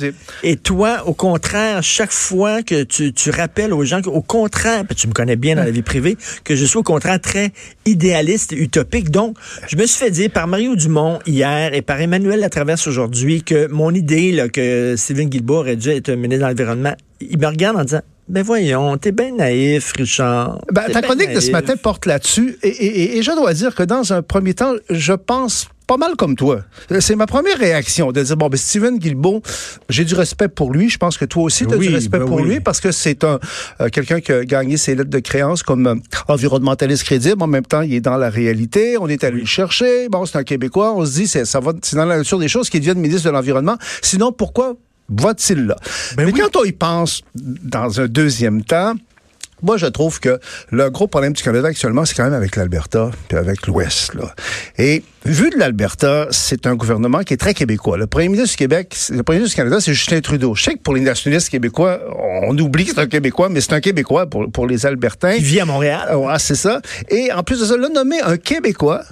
et 0.43 0.57
toi, 0.57 1.03
au 1.05 1.13
contraire, 1.13 1.83
chaque 1.83 2.11
fois 2.11 2.63
que 2.63 2.83
tu, 2.83 3.13
tu 3.13 3.29
rappelles 3.29 3.73
aux 3.73 3.83
gens, 3.83 4.01
au 4.05 4.21
contraire, 4.21 4.83
tu 4.95 5.07
me 5.07 5.13
connais 5.13 5.35
bien 5.35 5.55
dans 5.55 5.63
la 5.63 5.71
vie 5.71 5.81
privée, 5.81 6.17
que 6.43 6.55
je 6.55 6.65
suis 6.65 6.77
au 6.77 6.83
contraire 6.83 6.98
très 6.99 7.51
idéaliste, 7.85 8.51
utopique. 8.51 9.09
Donc, 9.09 9.37
je 9.67 9.77
me 9.77 9.85
suis 9.85 9.97
fait 9.97 10.11
dire 10.11 10.29
par 10.31 10.47
Mario 10.47 10.75
Dumont 10.75 11.19
hier 11.25 11.73
et 11.73 11.81
par 11.81 12.01
Emmanuel 12.01 12.39
Latraverse 12.39 12.87
aujourd'hui 12.87 13.43
que 13.43 13.67
mon 13.67 13.93
idée 13.93 14.31
là, 14.31 14.49
que 14.49 14.95
Sylvain 14.97 15.25
Guilbault 15.25 15.59
aurait 15.59 15.75
dû 15.75 15.89
être 15.89 16.11
ministre 16.11 16.45
de 16.45 16.49
l'Environnement, 16.49 16.95
il 17.21 17.37
me 17.37 17.47
regarde 17.47 17.77
en 17.77 17.83
disant 17.83 18.01
ben 18.29 18.43
voyons, 18.43 18.95
t'es 18.97 19.11
bien 19.11 19.31
naïf, 19.35 19.93
Richard. 19.93 20.59
Ben, 20.71 20.83
ta 20.91 21.01
chronique 21.01 21.33
de 21.33 21.39
ce 21.39 21.49
matin 21.51 21.75
porte 21.75 22.05
là-dessus. 22.05 22.57
Et, 22.61 23.17
et, 23.17 23.23
je 23.23 23.31
dois 23.31 23.53
dire 23.55 23.73
que 23.73 23.81
dans 23.81 24.13
un 24.13 24.21
premier 24.21 24.53
temps, 24.53 24.73
je 24.89 25.13
pense 25.13 25.67
pas 25.89 25.97
mal 25.97 26.15
comme 26.15 26.35
toi. 26.35 26.61
C'est 26.99 27.15
ma 27.15 27.25
première 27.25 27.57
réaction 27.57 28.11
de 28.11 28.21
dire 28.21 28.37
bon 28.37 28.47
ben 28.47 28.57
Steven 28.57 28.99
Guilbeault, 28.99 29.41
j'ai 29.89 30.05
du 30.05 30.13
respect 30.13 30.47
pour 30.47 30.71
lui. 30.71 30.87
Je 30.87 30.99
pense 30.99 31.17
que 31.17 31.25
toi 31.25 31.41
aussi 31.41 31.65
tu 31.65 31.73
as 31.73 31.77
du 31.77 31.89
respect 31.89 32.19
ben 32.19 32.27
pour 32.27 32.43
lui 32.43 32.59
parce 32.59 32.79
que 32.79 32.91
c'est 32.91 33.23
un 33.23 33.39
euh, 33.81 33.89
quelqu'un 33.89 34.21
qui 34.21 34.31
a 34.31 34.45
gagné 34.45 34.77
ses 34.77 34.93
lettres 34.93 35.09
de 35.09 35.17
créance 35.17 35.63
comme 35.63 35.87
euh, 35.87 35.95
environnementaliste 36.27 37.05
crédible. 37.05 37.41
En 37.41 37.47
même 37.47 37.65
temps, 37.65 37.81
il 37.81 37.95
est 37.95 38.01
dans 38.01 38.17
la 38.17 38.29
réalité. 38.29 38.99
On 38.99 39.07
est 39.07 39.23
allé 39.23 39.39
le 39.39 39.47
chercher. 39.47 40.09
Bon, 40.09 40.27
c'est 40.27 40.37
un 40.37 40.43
Québécois. 40.43 40.93
On 40.93 41.03
se 41.07 41.13
dit 41.13 41.27
c'est 41.27 41.45
ça 41.45 41.59
va 41.59 41.73
c'est 41.81 41.95
dans 41.95 42.05
la 42.05 42.17
nature 42.17 42.37
des 42.37 42.47
choses 42.47 42.69
qu'il 42.69 42.81
devienne 42.81 42.99
ministre 42.99 43.27
de 43.27 43.33
l'environnement. 43.33 43.77
Sinon, 44.03 44.31
pourquoi 44.31 44.75
va-t-il 45.09 45.65
là? 45.65 45.75
Ben 46.15 46.27
Mais 46.27 46.33
quand 46.33 46.55
on 46.55 46.65
y 46.65 46.71
pense 46.71 47.23
dans 47.33 47.99
un 47.99 48.07
deuxième 48.07 48.63
temps, 48.63 48.93
moi, 49.61 49.77
je 49.77 49.85
trouve 49.85 50.19
que 50.19 50.39
le 50.71 50.89
gros 50.89 51.07
problème 51.07 51.33
du 51.33 51.43
Canada 51.43 51.67
actuellement, 51.67 52.05
c'est 52.05 52.15
quand 52.15 52.23
même 52.23 52.33
avec 52.33 52.55
l'Alberta 52.55 53.11
et 53.29 53.35
avec 53.35 53.67
l'Ouest. 53.67 54.13
Et 54.77 55.03
vu 55.25 55.49
de 55.49 55.57
l'Alberta, 55.57 56.27
c'est 56.31 56.67
un 56.67 56.75
gouvernement 56.75 57.19
qui 57.19 57.33
est 57.33 57.37
très 57.37 57.53
québécois. 57.53 57.97
Le 57.97 58.07
premier 58.07 58.29
ministre 58.29 58.51
du 58.51 58.57
Québec, 58.57 58.95
le 59.09 59.23
premier 59.23 59.39
ministre 59.39 59.55
du 59.55 59.61
Canada, 59.63 59.81
c'est 59.81 59.93
Justin 59.93 60.21
Trudeau. 60.21 60.55
Je 60.55 60.63
sais 60.63 60.73
que 60.73 60.79
pour 60.79 60.95
les 60.95 61.01
nationalistes 61.01 61.49
québécois, 61.49 61.99
on 62.47 62.57
oublie 62.57 62.85
que 62.85 62.91
c'est 62.91 62.99
un 62.99 63.07
Québécois, 63.07 63.49
mais 63.49 63.61
c'est 63.61 63.73
un 63.73 63.81
Québécois 63.81 64.27
pour, 64.27 64.51
pour 64.51 64.67
les 64.67 64.85
Albertains. 64.85 65.33
Il 65.33 65.43
vit 65.43 65.59
à 65.59 65.65
Montréal. 65.65 66.15
Ouais, 66.15 66.39
c'est 66.39 66.55
ça. 66.55 66.81
Et 67.09 67.31
en 67.31 67.43
plus 67.43 67.59
de 67.59 67.65
ça, 67.65 67.77
le 67.77 67.89
nommer 67.89 68.21
un 68.21 68.37
Québécois, 68.37 69.03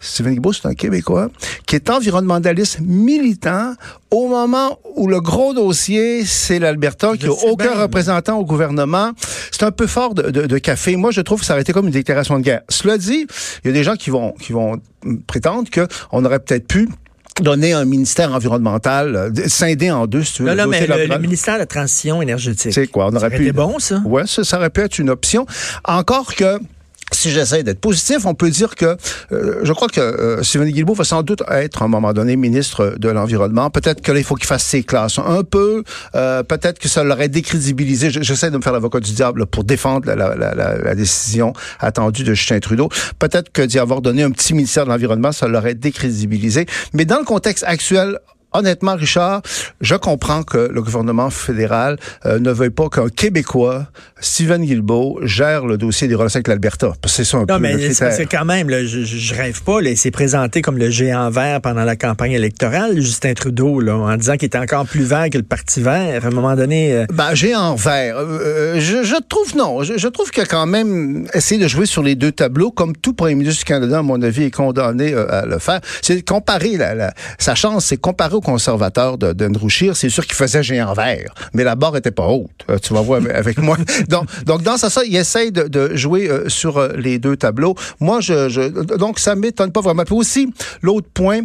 Steven 0.00 0.32
Guilbeault, 0.32 0.52
c'est 0.52 0.66
un 0.66 0.74
Québécois 0.74 1.28
qui 1.66 1.76
est 1.76 1.90
environnementaliste 1.90 2.80
militant 2.80 3.74
au 4.10 4.28
moment 4.28 4.78
où 4.94 5.06
le 5.06 5.20
gros 5.20 5.54
dossier, 5.54 6.24
c'est 6.24 6.58
l'Alberta, 6.58 7.16
qui 7.16 7.26
n'a 7.26 7.32
aucun 7.32 7.74
représentant 7.74 8.38
au 8.38 8.44
gouvernement. 8.44 9.12
C'est 9.50 9.64
un 9.64 9.70
peu 9.70 9.86
fort 9.86 10.14
de, 10.14 10.30
de, 10.30 10.58
café. 10.58 10.96
Moi, 10.96 11.10
je 11.10 11.20
trouve 11.20 11.40
que 11.40 11.46
ça 11.46 11.54
aurait 11.54 11.62
été 11.62 11.72
comme 11.72 11.86
une 11.86 11.92
déclaration 11.92 12.38
de 12.38 12.44
guerre. 12.44 12.62
Cela 12.68 12.96
dit, 12.96 13.26
il 13.64 13.68
y 13.68 13.70
a 13.70 13.72
des 13.72 13.84
gens 13.84 13.96
qui 13.96 14.10
vont, 14.10 14.32
qui 14.32 14.52
vont 14.52 14.80
prétendre 15.26 15.68
qu'on 15.70 16.24
aurait 16.24 16.40
peut-être 16.40 16.66
pu 16.66 16.88
donner 17.42 17.72
un 17.72 17.84
ministère 17.84 18.32
environnemental 18.32 19.16
euh, 19.16 19.30
scindé 19.46 19.90
en 19.90 20.06
deux, 20.06 20.24
si 20.24 20.34
tu 20.34 20.42
veux. 20.42 20.54
Non, 20.54 20.64
non, 20.64 20.68
mais 20.68 20.86
le, 20.86 21.18
ministère 21.18 21.54
de 21.54 21.60
la 21.60 21.66
Transition 21.66 22.22
énergétique. 22.22 22.72
C'est 22.72 22.86
quoi? 22.86 23.06
On 23.06 23.16
aurait 23.16 23.30
ça 23.30 23.36
pu. 23.36 23.52
bon, 23.52 23.78
ça? 23.78 24.00
Ouais, 24.04 24.26
ça, 24.26 24.44
ça 24.44 24.58
aurait 24.58 24.70
pu 24.70 24.80
être 24.80 24.98
une 24.98 25.10
option. 25.10 25.46
Encore 25.84 26.34
que, 26.34 26.58
si 27.12 27.30
j'essaie 27.30 27.62
d'être 27.62 27.80
positif, 27.80 28.26
on 28.26 28.34
peut 28.34 28.50
dire 28.50 28.74
que 28.74 28.96
euh, 29.32 29.60
je 29.62 29.72
crois 29.72 29.88
que 29.88 30.00
euh, 30.00 30.42
Sylvain 30.42 30.68
Guilbeault 30.68 30.94
va 30.94 31.04
sans 31.04 31.22
doute 31.22 31.42
être 31.50 31.82
à 31.82 31.84
un 31.86 31.88
moment 31.88 32.12
donné 32.12 32.36
ministre 32.36 32.94
de 32.98 33.08
l'Environnement. 33.08 33.70
Peut-être 33.70 34.00
que 34.00 34.12
là, 34.12 34.18
il 34.18 34.24
faut 34.24 34.34
qu'il 34.34 34.46
fasse 34.46 34.64
ses 34.64 34.82
classes 34.82 35.18
un 35.18 35.42
peu. 35.42 35.82
Euh, 36.14 36.42
peut-être 36.42 36.78
que 36.78 36.88
ça 36.88 37.04
l'aurait 37.04 37.28
décrédibilisé. 37.28 38.10
J'essaie 38.10 38.50
de 38.50 38.56
me 38.56 38.62
faire 38.62 38.72
l'avocat 38.72 39.00
du 39.00 39.12
diable 39.12 39.46
pour 39.46 39.64
défendre 39.64 40.06
la, 40.06 40.34
la, 40.34 40.94
décision 40.94 41.52
attendue 41.80 42.24
de 42.24 42.34
Justin 42.34 42.60
Trudeau. 42.60 42.88
Peut-être 43.18 43.52
que 43.52 43.62
d'y 43.62 43.78
avoir 43.78 44.00
donné 44.00 44.22
un 44.22 44.30
petit 44.30 44.54
ministère 44.54 44.84
de 44.84 44.90
l'Environnement, 44.90 45.32
ça 45.32 45.48
l'aurait 45.48 45.74
décrédibilisé. 45.74 46.66
Mais 46.92 47.04
dans 47.04 47.18
le 47.18 47.24
contexte 47.24 47.64
actuel, 47.66 48.18
honnêtement, 48.52 48.94
Richard, 48.94 49.42
je 49.80 49.94
comprends 49.94 50.42
que 50.42 50.58
le 50.58 50.82
gouvernement 50.82 51.30
fédéral 51.30 51.96
euh, 52.26 52.38
ne 52.38 52.50
veuille 52.50 52.70
pas 52.70 52.88
qu'un 52.88 53.08
Québécois, 53.08 53.86
Steven 54.20 54.64
Guilbeault, 54.64 55.20
gère 55.22 55.66
le 55.66 55.76
dossier 55.76 56.08
des 56.08 56.14
relations 56.14 56.38
avec 56.38 56.48
l'Alberta. 56.48 56.92
C'est 57.06 57.24
ça 57.24 57.38
un 57.38 57.44
non, 57.48 57.58
mais 57.58 57.92
c'est 57.92 58.26
quand 58.26 58.44
même, 58.44 58.70
là, 58.70 58.84
je, 58.84 59.02
je, 59.02 59.34
rêve 59.34 59.62
pas. 59.62 59.80
Là, 59.80 59.90
il 59.90 59.98
s'est 59.98 60.10
présenté 60.10 60.62
comme 60.62 60.78
le 60.78 60.90
géant 60.90 61.30
vert 61.30 61.60
pendant 61.60 61.84
la 61.84 61.96
campagne 61.96 62.32
électorale, 62.32 62.96
Justin 62.96 63.34
Trudeau, 63.34 63.80
là, 63.80 63.96
en 63.96 64.16
disant 64.16 64.36
qu'il 64.36 64.46
était 64.46 64.58
encore 64.58 64.86
plus 64.86 65.04
vert 65.04 65.28
que 65.30 65.38
le 65.38 65.44
Parti 65.44 65.80
vert. 65.80 66.24
À 66.24 66.26
un 66.26 66.30
moment 66.30 66.56
donné... 66.56 66.92
Euh... 66.92 67.06
Ben, 67.12 67.34
géant 67.34 67.74
vert. 67.74 68.16
Euh, 68.18 68.80
je, 68.80 69.02
je, 69.02 69.16
trouve 69.28 69.56
non. 69.56 69.82
Je, 69.82 69.98
je 69.98 70.08
trouve 70.08 70.30
qu'il 70.30 70.42
a 70.42 70.46
quand 70.46 70.66
même 70.66 71.26
essayé 71.34 71.60
de 71.60 71.68
jouer 71.68 71.86
sur 71.86 72.02
les 72.02 72.14
deux 72.14 72.32
tableaux, 72.32 72.70
comme 72.70 72.96
tout 72.96 73.12
premier 73.12 73.34
ministre 73.34 73.60
du 73.60 73.64
Canada, 73.64 73.98
à 73.98 74.02
mon 74.02 74.20
avis, 74.22 74.44
est 74.44 74.50
condamné 74.50 75.14
à 75.14 75.44
le 75.46 75.58
faire. 75.58 75.80
C'est 76.02 76.22
comparer 76.22 76.76
la, 76.76 77.12
sa 77.38 77.54
chance, 77.54 77.86
c'est 77.86 77.96
comparer 77.96 78.37
conservateur 78.40 79.18
d'Andrew 79.18 79.68
Scheer. 79.68 79.96
C'est 79.96 80.10
sûr 80.10 80.26
qu'il 80.26 80.34
faisait 80.34 80.62
géant 80.62 80.92
vert, 80.92 81.32
mais 81.54 81.64
la 81.64 81.74
barre 81.74 81.96
était 81.96 82.10
pas 82.10 82.26
haute. 82.26 82.50
Euh, 82.70 82.78
tu 82.78 82.94
vas 82.94 83.00
voir 83.00 83.20
avec 83.34 83.58
moi. 83.58 83.76
Donc, 84.08 84.62
dans 84.62 84.76
ça, 84.76 84.90
ça, 84.90 85.02
il 85.04 85.16
essaye 85.16 85.52
de, 85.52 85.64
de 85.64 85.96
jouer 85.96 86.28
euh, 86.28 86.48
sur 86.48 86.78
euh, 86.78 86.92
les 86.96 87.18
deux 87.18 87.36
tableaux. 87.36 87.74
Moi, 88.00 88.20
je, 88.20 88.48
je 88.48 88.68
donc 88.96 89.18
ça 89.18 89.34
m'étonne 89.34 89.72
pas 89.72 89.80
vraiment. 89.80 90.04
Puis 90.04 90.14
aussi, 90.14 90.52
l'autre 90.82 91.08
point, 91.12 91.42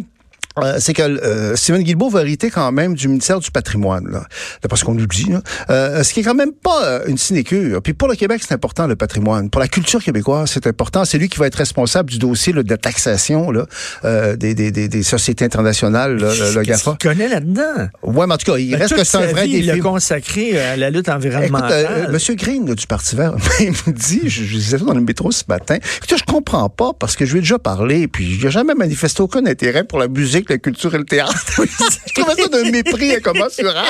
euh, 0.62 0.76
c'est 0.78 0.92
que 0.92 1.02
euh, 1.02 1.56
Steven 1.56 1.82
Guilbeault 1.82 2.08
va 2.10 2.20
hériter 2.20 2.50
quand 2.50 2.70
même 2.72 2.94
du 2.94 3.08
ministère 3.08 3.40
du 3.40 3.50
patrimoine, 3.50 4.06
là, 4.10 4.24
d'après 4.62 4.78
ce 4.78 4.84
qu'on 4.84 4.94
nous 4.94 5.06
dit. 5.06 5.26
Là. 5.30 5.40
Euh, 5.70 6.02
ce 6.04 6.12
qui 6.14 6.20
est 6.20 6.22
quand 6.22 6.34
même 6.34 6.52
pas 6.52 6.84
euh, 6.84 7.04
une 7.06 7.18
sinécure. 7.18 7.82
Puis 7.82 7.92
pour 7.92 8.08
le 8.08 8.14
Québec, 8.14 8.40
c'est 8.46 8.54
important 8.54 8.86
le 8.86 8.96
patrimoine. 8.96 9.50
Pour 9.50 9.60
la 9.60 9.68
culture 9.68 10.02
québécoise, 10.02 10.50
c'est 10.52 10.66
important. 10.66 11.04
C'est 11.04 11.18
lui 11.18 11.28
qui 11.28 11.38
va 11.38 11.46
être 11.48 11.56
responsable 11.56 12.10
du 12.10 12.18
dossier 12.18 12.52
là, 12.52 12.62
de 12.62 12.76
taxation 12.76 13.50
là, 13.50 13.66
euh, 14.04 14.36
des, 14.36 14.54
des, 14.54 14.70
des, 14.70 14.88
des, 14.88 15.02
sociétés 15.02 15.44
internationales, 15.44 16.16
là, 16.18 16.32
le 16.54 16.62
GAFA. 16.62 16.96
Tu 17.00 17.08
connais 17.08 17.28
là-dedans? 17.28 17.88
Ouais, 18.02 18.26
mais 18.26 18.34
en 18.34 18.36
tout 18.38 18.52
cas, 18.52 18.58
il 18.58 18.70
Ben, 18.72 18.78
reste 18.80 18.94
que 18.94 19.04
c'est 19.04 19.16
un 19.18 19.26
vrai 19.26 19.46
vie, 19.46 19.54
Il 19.58 19.66
défi. 19.66 19.78
l'a 19.78 19.82
consacré 19.82 20.60
à 20.60 20.76
la 20.76 20.90
lutte 20.90 21.08
Écoute, 21.08 21.14
environnementale. 21.16 21.86
euh, 22.08 22.12
Monsieur 22.12 22.34
Green 22.34 22.66
là, 22.68 22.74
du 22.74 22.86
Parti 22.86 23.16
vert, 23.16 23.34
il 23.60 23.70
me 23.72 23.92
dit, 23.92 24.20
je, 24.24 24.44
je 24.44 24.54
disais 24.56 24.78
ça 24.78 24.84
dans 24.84 24.94
le 24.94 25.00
métro 25.00 25.32
ce 25.32 25.42
matin, 25.48 25.76
écoutez, 25.98 26.16
je 26.16 26.24
comprends 26.24 26.68
pas 26.68 26.92
parce 26.98 27.16
que 27.16 27.24
je 27.26 27.32
lui 27.32 27.38
ai 27.38 27.42
déjà 27.42 27.58
parlé, 27.58 28.06
puis 28.08 28.36
il 28.38 28.44
n'a 28.44 28.50
jamais 28.50 28.74
manifesté 28.74 29.22
aucun 29.22 29.44
intérêt 29.46 29.84
pour 29.84 29.98
la 29.98 30.08
musique, 30.08 30.43
la 30.50 30.58
culture 30.58 30.94
et 30.94 30.98
le 30.98 31.04
théâtre. 31.04 31.34
je 31.56 32.14
trouvais 32.22 32.42
ça 32.42 32.48
d'un 32.48 32.70
mépris 32.70 33.14
incommensurable. 33.16 33.88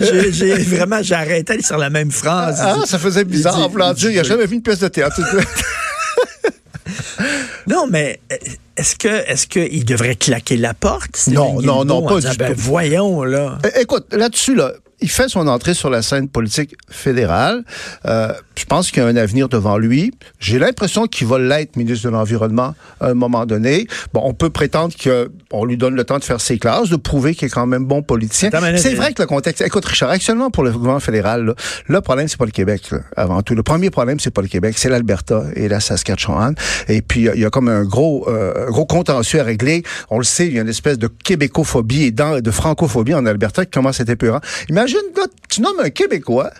J'ai- 0.30 0.54
vraiment 0.62 1.02
j'ai 1.02 1.14
arrêté 1.14 1.62
sur 1.62 1.78
la 1.78 1.90
même 1.90 2.10
phrase. 2.10 2.58
Ah, 2.60 2.78
ça 2.86 2.98
faisait 2.98 3.24
bizarre. 3.24 3.56
Dit- 3.56 3.62
en 3.62 3.68
voulant 3.68 3.90
il 3.92 3.96
dire, 3.96 4.10
il 4.10 4.16
n'a 4.16 4.22
dit- 4.22 4.28
jamais 4.28 4.46
vu 4.46 4.56
une 4.56 4.62
pièce 4.62 4.78
de 4.80 4.88
théâtre. 4.88 5.20
Non, 7.68 7.86
mais 7.88 8.20
euh, 8.32 8.36
est-ce 8.76 8.96
que 8.96 9.08
est-ce 9.08 9.46
qu'il 9.46 9.84
devrait 9.84 10.16
claquer 10.16 10.56
la 10.56 10.74
porte? 10.74 11.28
Non, 11.28 11.60
non, 11.62 11.84
non, 11.84 12.02
pas 12.02 12.16
disant, 12.16 12.30
du 12.32 12.36
ben, 12.36 12.52
tout. 12.54 12.60
Voyons, 12.60 13.22
là. 13.22 13.58
Écoute, 13.80 14.06
là-dessus, 14.12 14.54
là, 14.56 14.72
il 15.02 15.10
fait 15.10 15.28
son 15.28 15.46
entrée 15.48 15.74
sur 15.74 15.90
la 15.90 16.02
scène 16.02 16.28
politique 16.28 16.76
fédérale. 16.88 17.64
Euh, 18.06 18.32
je 18.56 18.64
pense 18.64 18.90
qu'il 18.90 19.02
y 19.02 19.06
a 19.06 19.08
un 19.08 19.16
avenir 19.16 19.48
devant 19.48 19.76
lui. 19.76 20.12
J'ai 20.38 20.58
l'impression 20.58 21.06
qu'il 21.06 21.26
va 21.26 21.38
l'être 21.38 21.76
ministre 21.76 22.06
de 22.08 22.12
l'Environnement 22.12 22.74
à 23.00 23.08
un 23.08 23.14
moment 23.14 23.44
donné. 23.46 23.86
Bon, 24.12 24.22
on 24.24 24.34
peut 24.34 24.50
prétendre 24.50 24.94
qu'on 25.02 25.64
lui 25.64 25.76
donne 25.76 25.94
le 25.94 26.04
temps 26.04 26.18
de 26.18 26.24
faire 26.24 26.40
ses 26.40 26.58
classes, 26.58 26.88
de 26.88 26.96
prouver 26.96 27.34
qu'il 27.34 27.46
est 27.46 27.50
quand 27.50 27.66
même 27.66 27.84
bon 27.84 28.02
politicien. 28.02 28.50
C'est 28.76 28.94
vrai 28.94 29.12
que 29.12 29.22
le 29.22 29.26
contexte... 29.26 29.62
Écoute, 29.62 29.84
Richard, 29.84 30.10
actuellement, 30.10 30.50
pour 30.50 30.62
le 30.62 30.70
gouvernement 30.70 31.00
fédéral, 31.00 31.44
là, 31.46 31.54
le 31.86 32.00
problème, 32.00 32.28
c'est 32.28 32.38
pas 32.38 32.44
le 32.44 32.50
Québec, 32.50 32.90
là, 32.90 33.00
avant 33.16 33.42
tout. 33.42 33.54
Le 33.54 33.62
premier 33.62 33.90
problème, 33.90 34.20
c'est 34.20 34.30
pas 34.30 34.42
le 34.42 34.48
Québec, 34.48 34.76
c'est 34.78 34.88
l'Alberta 34.88 35.44
et 35.56 35.68
la 35.68 35.80
Saskatchewan. 35.80 36.54
Et 36.88 37.02
puis, 37.02 37.28
il 37.34 37.40
y 37.40 37.44
a 37.44 37.50
comme 37.50 37.68
un 37.68 37.84
gros, 37.84 38.28
euh, 38.28 38.66
gros 38.70 38.86
contentieux 38.86 39.40
à 39.40 39.44
régler. 39.44 39.82
On 40.10 40.18
le 40.18 40.24
sait, 40.24 40.46
il 40.46 40.54
y 40.54 40.58
a 40.58 40.62
une 40.62 40.68
espèce 40.68 40.98
de 40.98 41.08
québécophobie 41.08 42.04
et 42.04 42.10
de 42.12 42.50
francophobie 42.50 43.14
en 43.14 43.26
Alberta 43.26 43.64
qui 43.64 43.70
commence 43.70 44.00
à 44.00 44.02
être 44.02 44.10
épeurant. 44.10 44.40
Imagine, 44.68 44.91
là, 44.92 45.26
tu 45.48 45.60
nommes 45.60 45.80
un 45.80 45.90
Québécois, 45.90 46.50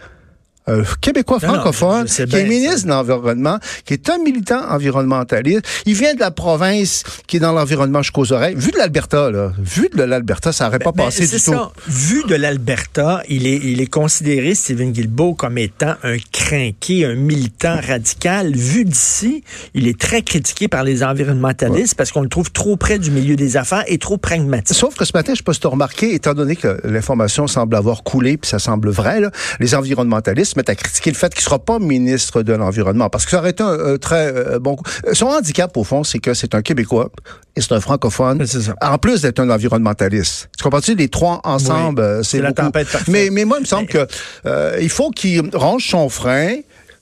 un 0.67 0.83
Québécois 1.01 1.39
Non, 1.43 1.49
francophone, 1.55 2.05
qui 2.07 2.23
est 2.23 2.45
ministre 2.45 2.85
de 2.85 2.89
l'Environnement, 2.91 3.59
qui 3.85 3.95
est 3.95 4.09
un 4.11 4.19
militant 4.19 4.61
environnementaliste. 4.71 5.63
Il 5.87 5.95
vient 5.95 6.15
de 6.15 6.21
la 6.21 6.31
province 6.31 7.03
qui 7.27 7.37
est 7.39 7.41
dans 7.41 7.53
l'environnement 7.53 8.03
jusqu'aux 8.03 8.33
oreilles. 8.33 8.55
Vu 8.57 8.71
de 8.71 8.79
l'Alberta, 8.79 9.31
là, 9.31 9.53
vu 9.59 9.89
de 9.95 10.03
l'Alberta, 10.03 10.53
ça 10.53 10.65
n'aurait 10.67 10.79
pas 10.79 10.93
Ben, 10.93 11.05
passé 11.05 11.27
c'est 11.27 11.37
du 11.39 11.43
tout. 11.43 11.53
ça. 11.53 11.73
Vu 11.89 12.23
de 12.29 12.35
l'Alberta, 12.35 13.23
il 13.29 13.47
est, 13.47 13.57
il 13.57 13.81
est 13.81 13.87
considéré, 13.87 14.55
Stephen 14.55 14.93
Guilbeault, 14.93 15.35
comme 15.35 15.59
étant 15.59 15.95
un 16.03 16.17
crinqué, 16.33 17.05
un 17.07 17.15
militant 17.15 17.77
radical. 17.87 18.53
Vu 18.55 18.85
d'ici, 18.85 19.43
il 19.75 19.89
est 19.89 19.99
très 19.99 20.23
critiqué 20.23 20.69
par 20.69 20.85
les 20.85 21.03
environnementalistes 21.03 21.95
parce 21.95 22.13
qu'on 22.13 22.23
le 22.23 22.29
trouve 22.29 22.51
trop 22.53 22.77
près 22.77 22.99
du 22.99 23.11
milieu 23.11 23.37
des 23.37 23.57
affaires 23.57 23.85
et 23.89 23.99
trop 23.99 24.17
pragmatique. 24.19 24.77
Sauf 24.77 24.95
que 24.95 25.05
ce 25.05 25.13
matin, 25.15 25.29
je 25.29 25.33
ne 25.33 25.37
sais 25.39 25.43
pas 25.43 25.55
si 25.55 25.61
tu 25.61 25.67
as 25.67 25.71
remarqué, 25.71 26.15
étant 26.15 26.35
donné 26.35 26.57
que 26.57 26.81
l'information 26.85 27.47
semble 27.47 27.75
avoir 27.77 28.03
coulé, 28.03 28.37
puis 28.37 28.49
ça 28.49 28.59
semble 28.59 28.91
vrai, 28.91 29.21
là, 29.21 29.31
les 29.61 29.75
environnementalistes 29.75 30.52
se 30.53 30.59
mettent 30.59 30.69
à 30.71 30.75
critiquer 30.75 31.11
le 31.11 31.17
fait 31.17 31.31
qu'il 31.35 31.41
ne 31.41 31.45
sera 31.45 31.59
pas 31.59 31.79
ministre 31.79 32.43
de 32.43 32.53
l'Environnement. 32.53 33.09
Parce 33.11 33.25
que 33.25 33.31
ça 33.33 33.39
aurait 33.39 33.51
été 33.51 33.63
un, 33.63 33.95
un 33.95 33.97
très 33.99 34.33
euh, 34.35 34.59
bon 34.59 34.77
coup. 34.77 34.85
Son 35.13 35.27
handicap, 35.27 35.77
au 35.77 35.85
fond, 35.85 36.05
c'est 36.05 36.19
que 36.19 36.35
c'est 36.35 36.55
un 36.55 36.63
Québécois 36.63 37.11
et 37.57 37.61
c'est 37.61 37.73
un 37.73 37.81
francophone. 37.81 38.45
Ça. 38.47 38.75
En 38.81 38.99
plus 38.99 39.23
d'être 39.23 39.41
un 39.41 39.51
environnementaliste. 39.51 40.49
Tu 40.57 40.63
comprends-tu? 40.65 40.95
Les 40.95 41.09
trois 41.09 41.41
ensemble, 41.45 42.01
Oui. 42.01 42.07
euh, 42.07 42.23
c'est 42.23 42.41
la 42.41 42.53
tempête 42.53 42.89
parfaite. 42.89 43.09
Mais, 43.09 43.29
mais 43.31 43.45
moi, 43.45 43.59
il 43.59 43.63
me 43.63 43.67
semble 43.67 43.89
que 43.89 44.07
euh, 44.47 44.79
il 44.81 44.91
faut 44.91 45.11
qu'il 45.11 45.43
range 45.55 45.89
son 45.89 46.09
frein. 46.09 46.57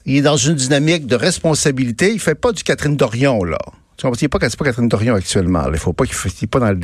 Il 0.07 0.17
est 0.17 0.23
dans 0.23 0.37
une 0.37 0.55
dynamique 0.55 1.07
de 1.07 1.15
responsabilité. 1.17 2.11
Il 2.13 2.21
fait 2.21 2.35
pas 2.35 2.53
du 2.53 2.63
Catherine 2.63 2.97
Dorion, 2.97 3.45
là. 3.45 3.59
Tu 4.01 4.07
comprends? 4.07 4.19
Il 4.19 4.25
n'est 4.25 4.29
pas, 4.29 4.39
c'est 4.49 4.59
pas 4.59 4.65
Catherine 4.65 4.89
Dorion 4.89 5.15
actuellement. 5.15 5.67
là. 5.67 5.73
Il 5.75 5.79
faut 5.79 5.93
pas 5.93 6.07
qu'il 6.07 6.17
n'est 6.41 6.49
pas 6.49 6.59
dans 6.59 6.75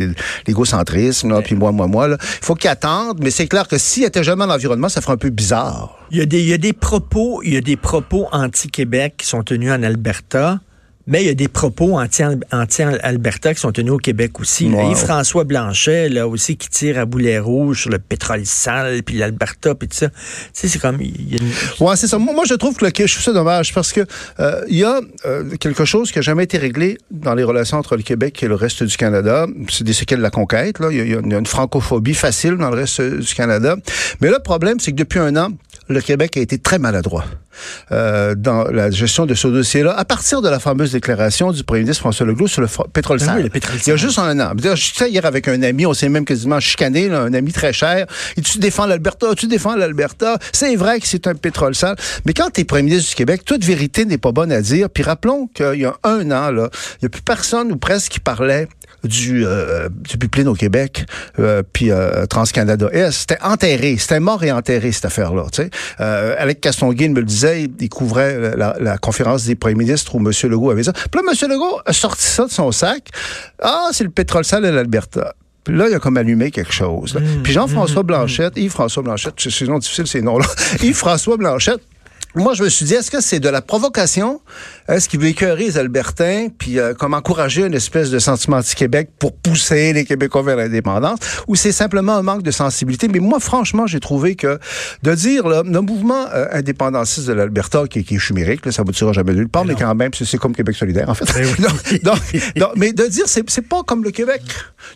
l'égocentrisme, 0.46 1.30
là, 1.30 1.40
puis 1.40 1.54
moi, 1.54 1.72
moi, 1.72 1.86
moi. 1.86 2.08
Là. 2.08 2.18
Il 2.20 2.44
faut 2.44 2.54
qu'il 2.54 2.68
attende, 2.68 3.20
mais 3.22 3.30
c'est 3.30 3.46
clair 3.46 3.66
que 3.66 3.78
s'il 3.78 4.04
était 4.04 4.22
jamais 4.22 4.44
dans 4.46 4.52
l'environnement, 4.52 4.90
ça 4.90 5.00
ferait 5.00 5.14
un 5.14 5.16
peu 5.16 5.30
bizarre. 5.30 5.96
Il 6.10 6.18
y 6.18 6.20
a 6.20 6.26
des, 6.26 6.40
il 6.40 6.48
y 6.48 6.52
a 6.52 6.58
des 6.58 6.74
propos, 6.74 7.40
il 7.42 7.54
y 7.54 7.56
a 7.56 7.62
des 7.62 7.76
propos 7.78 8.28
anti-Québec 8.32 9.14
qui 9.16 9.26
sont 9.26 9.42
tenus 9.42 9.72
en 9.72 9.82
Alberta. 9.82 10.60
Mais 11.06 11.22
il 11.22 11.26
y 11.26 11.30
a 11.30 11.34
des 11.34 11.48
propos 11.48 11.98
anti- 11.98 12.22
anti-Alberta 12.52 13.54
qui 13.54 13.60
sont 13.60 13.72
tenus 13.72 13.92
au 13.92 13.98
Québec 13.98 14.40
aussi. 14.40 14.68
là. 14.68 14.78
Ouais. 14.78 14.90
Yves-François 14.90 15.44
Blanchet, 15.44 16.08
là 16.08 16.26
aussi, 16.26 16.56
qui 16.56 16.68
tire 16.68 16.98
à 16.98 17.04
boulet 17.04 17.38
rouge 17.38 17.82
sur 17.82 17.90
le 17.90 17.98
pétrole 17.98 18.44
sale, 18.44 19.02
puis 19.04 19.16
l'Alberta, 19.16 19.74
puis 19.74 19.88
tout 19.88 19.96
ça. 19.96 20.08
Tu 20.08 20.16
sais, 20.52 20.68
c'est 20.68 20.78
comme... 20.78 21.00
il 21.00 21.32
y 21.32 21.36
a 21.36 21.42
une- 21.42 21.86
Ouais, 21.86 21.96
c'est 21.96 22.08
ça. 22.08 22.18
Moi, 22.18 22.34
moi, 22.34 22.44
je 22.46 22.54
trouve 22.54 22.76
que 22.76 22.84
le, 22.84 22.90
je 22.96 23.12
trouve 23.12 23.24
ça 23.24 23.32
dommage 23.32 23.72
parce 23.72 23.92
que 23.92 24.00
euh, 24.40 24.64
il 24.68 24.78
y 24.78 24.84
a 24.84 25.00
euh, 25.26 25.56
quelque 25.60 25.84
chose 25.84 26.10
qui 26.10 26.18
n'a 26.18 26.22
jamais 26.22 26.44
été 26.44 26.58
réglé 26.58 26.98
dans 27.10 27.34
les 27.34 27.44
relations 27.44 27.78
entre 27.78 27.96
le 27.96 28.02
Québec 28.02 28.42
et 28.42 28.48
le 28.48 28.54
reste 28.56 28.82
du 28.82 28.96
Canada. 28.96 29.46
C'est 29.70 29.84
des 29.84 29.92
séquelles 29.92 30.18
de 30.18 30.22
la 30.24 30.30
conquête. 30.30 30.78
Là. 30.80 30.88
Il, 30.90 30.96
y 30.96 31.00
a, 31.00 31.04
il 31.04 31.10
y 31.12 31.14
a 31.14 31.38
une, 31.38 31.46
francophobie 31.46 32.14
facile 32.14 32.56
dans 32.56 32.70
le 32.70 32.76
reste 32.76 33.00
du 33.00 33.34
Canada. 33.34 33.76
Mais 34.20 34.28
là, 34.28 34.38
le 34.38 34.42
problème, 34.42 34.80
c'est 34.80 34.90
que 34.90 34.96
depuis 34.96 35.20
un 35.20 35.36
an, 35.36 35.50
le 35.88 36.00
Québec 36.00 36.36
a 36.36 36.40
été 36.40 36.58
très 36.58 36.80
maladroit 36.80 37.24
euh, 37.92 38.34
dans 38.34 38.64
la 38.64 38.90
gestion 38.90 39.24
de 39.24 39.34
ce 39.34 39.46
dossier-là, 39.46 39.92
à 39.96 40.04
partir 40.04 40.42
de 40.42 40.48
la 40.48 40.58
fameuse 40.58 40.95
déclaration 40.96 41.52
du 41.52 41.62
premier 41.64 41.80
ministre 41.82 42.00
François 42.00 42.26
Legault 42.26 42.46
sur 42.48 42.60
le 42.62 42.68
pétrole 42.92 43.18
Ben 43.18 43.26
sale. 43.26 43.36
oui, 43.38 43.42
le 43.44 43.50
pétrole 43.50 43.76
Il 43.76 43.88
y 43.88 43.92
a 43.92 43.96
sale. 43.96 43.96
juste 43.98 44.18
un 44.18 44.38
an. 44.40 44.52
Je 44.62 44.74
suis 44.74 45.04
hier 45.06 45.24
avec 45.24 45.48
un 45.48 45.62
ami, 45.62 45.86
on 45.86 45.94
s'est 45.94 46.08
même 46.08 46.24
quasiment 46.24 46.60
chicané, 46.60 47.08
là, 47.08 47.20
un 47.22 47.34
ami 47.34 47.52
très 47.52 47.72
cher. 47.72 48.06
Et 48.36 48.40
tu 48.40 48.58
défends 48.58 48.86
l'Alberta, 48.86 49.34
tu 49.36 49.46
défends 49.46 49.76
l'Alberta. 49.76 50.38
C'est 50.52 50.76
vrai 50.76 51.00
que 51.00 51.06
c'est 51.06 51.26
un 51.26 51.34
pétrole 51.34 51.74
sale. 51.74 51.96
Mais 52.24 52.32
quand 52.32 52.50
tu 52.52 52.60
es 52.60 52.64
premier 52.64 52.82
ministre 52.84 53.10
du 53.10 53.14
Québec, 53.16 53.42
toute 53.44 53.64
vérité 53.64 54.04
n'est 54.04 54.18
pas 54.18 54.32
bonne 54.32 54.52
à 54.52 54.60
dire. 54.60 54.90
Puis 54.90 55.02
rappelons 55.02 55.46
qu'il 55.48 55.80
y 55.80 55.84
a 55.84 55.94
un 56.04 56.30
an, 56.30 56.50
là, 56.50 56.68
il 56.94 57.04
n'y 57.04 57.06
a 57.06 57.08
plus 57.08 57.22
personne 57.22 57.72
ou 57.72 57.76
presque 57.76 58.12
qui 58.12 58.20
parlait 58.20 58.68
du, 59.04 59.44
euh, 59.46 59.88
du 59.90 60.18
pipeline 60.18 60.48
au 60.48 60.54
Québec, 60.54 61.04
euh, 61.38 61.62
puis 61.72 61.90
euh, 61.92 62.26
TransCanada 62.26 62.88
Est. 62.92 63.12
C'était 63.12 63.38
enterré, 63.42 63.96
c'était 63.98 64.18
mort 64.18 64.42
et 64.42 64.50
enterré, 64.50 64.90
cette 64.90 65.04
affaire-là. 65.04 65.44
Euh, 66.00 66.34
Alec 66.38 66.60
Castonguay 66.60 67.08
me 67.08 67.20
le 67.20 67.24
disait, 67.26 67.68
il, 67.78 67.88
couvrait 67.88 68.38
la, 68.40 68.56
la- 68.56 68.76
la 68.80 68.98
conférence 68.98 69.44
des 69.44 69.54
premiers 69.54 69.76
ministres 69.76 70.14
où 70.14 70.18
M. 70.18 70.32
Legault 70.50 70.70
avait 70.70 70.82
ça. 70.86 70.92
Puis 70.92 71.20
là, 71.22 71.32
M. 71.32 71.50
Legault 71.50 71.80
a 71.84 71.92
sorti 71.92 72.24
ça 72.26 72.46
de 72.46 72.50
son 72.50 72.72
sac. 72.72 73.08
Ah, 73.60 73.88
c'est 73.92 74.04
le 74.04 74.10
pétrole 74.10 74.44
sale 74.44 74.62
de 74.62 74.68
l'Alberta. 74.68 75.34
Puis 75.64 75.76
là, 75.76 75.88
il 75.88 75.94
a 75.94 75.98
comme 75.98 76.16
allumé 76.16 76.50
quelque 76.52 76.72
chose. 76.72 77.14
là. 77.14 77.20
Puis 77.42 77.52
Jean-François 77.52 78.04
Blanchette, 78.04 78.56
Yves-François 78.56 79.02
Blanchette, 79.02 79.34
c'est 79.38 79.66
nom 79.66 79.78
difficile 79.78 80.06
ces 80.06 80.22
noms-là, 80.22 80.46
Yves-François 80.82 81.36
Blanchette, 81.36 81.80
moi, 82.42 82.54
je 82.54 82.62
me 82.64 82.68
suis 82.68 82.84
dit, 82.84 82.94
est-ce 82.94 83.10
que 83.10 83.20
c'est 83.20 83.40
de 83.40 83.48
la 83.48 83.62
provocation? 83.62 84.40
Est-ce 84.88 85.08
qu'il 85.08 85.20
veut 85.20 85.28
écœurer 85.28 85.64
les 85.64 85.78
Albertains, 85.78 86.48
puis 86.56 86.78
euh, 86.78 86.94
comme 86.94 87.14
encourager 87.14 87.64
une 87.64 87.74
espèce 87.74 88.10
de 88.10 88.18
sentiment 88.18 88.58
anti-Québec 88.58 89.10
pour 89.18 89.34
pousser 89.36 89.92
les 89.92 90.04
Québécois 90.04 90.42
vers 90.42 90.56
l'indépendance? 90.56 91.18
Ou 91.48 91.54
c'est 91.56 91.72
simplement 91.72 92.12
un 92.14 92.22
manque 92.22 92.42
de 92.42 92.50
sensibilité? 92.50 93.08
Mais 93.08 93.18
moi, 93.20 93.40
franchement, 93.40 93.86
j'ai 93.86 94.00
trouvé 94.00 94.36
que 94.36 94.58
de 95.02 95.14
dire, 95.14 95.48
là, 95.48 95.62
le 95.64 95.80
mouvement 95.80 96.26
euh, 96.34 96.46
indépendantiste 96.52 97.26
de 97.26 97.32
l'Alberta, 97.32 97.84
qui, 97.88 98.04
qui 98.04 98.16
est 98.16 98.18
chimérique, 98.18 98.66
là, 98.66 98.72
ça 98.72 98.82
ne 98.82 98.86
boutira 98.86 99.12
jamais 99.12 99.32
nulle 99.32 99.48
part, 99.48 99.64
mais, 99.64 99.74
quand 99.74 99.94
même, 99.94 100.10
c'est 100.14 100.38
comme 100.38 100.54
Québec 100.54 100.76
solidaire, 100.76 101.08
en 101.08 101.14
fait. 101.14 101.24
donc, 101.60 102.02
donc- 102.02 102.54
donc, 102.56 102.70
mais 102.76 102.92
de 102.92 103.04
dire, 103.06 103.24
c'est 103.26 103.48
c'est 103.48 103.66
pas 103.66 103.82
comme 103.82 104.04
le 104.04 104.10
Québec. 104.10 104.42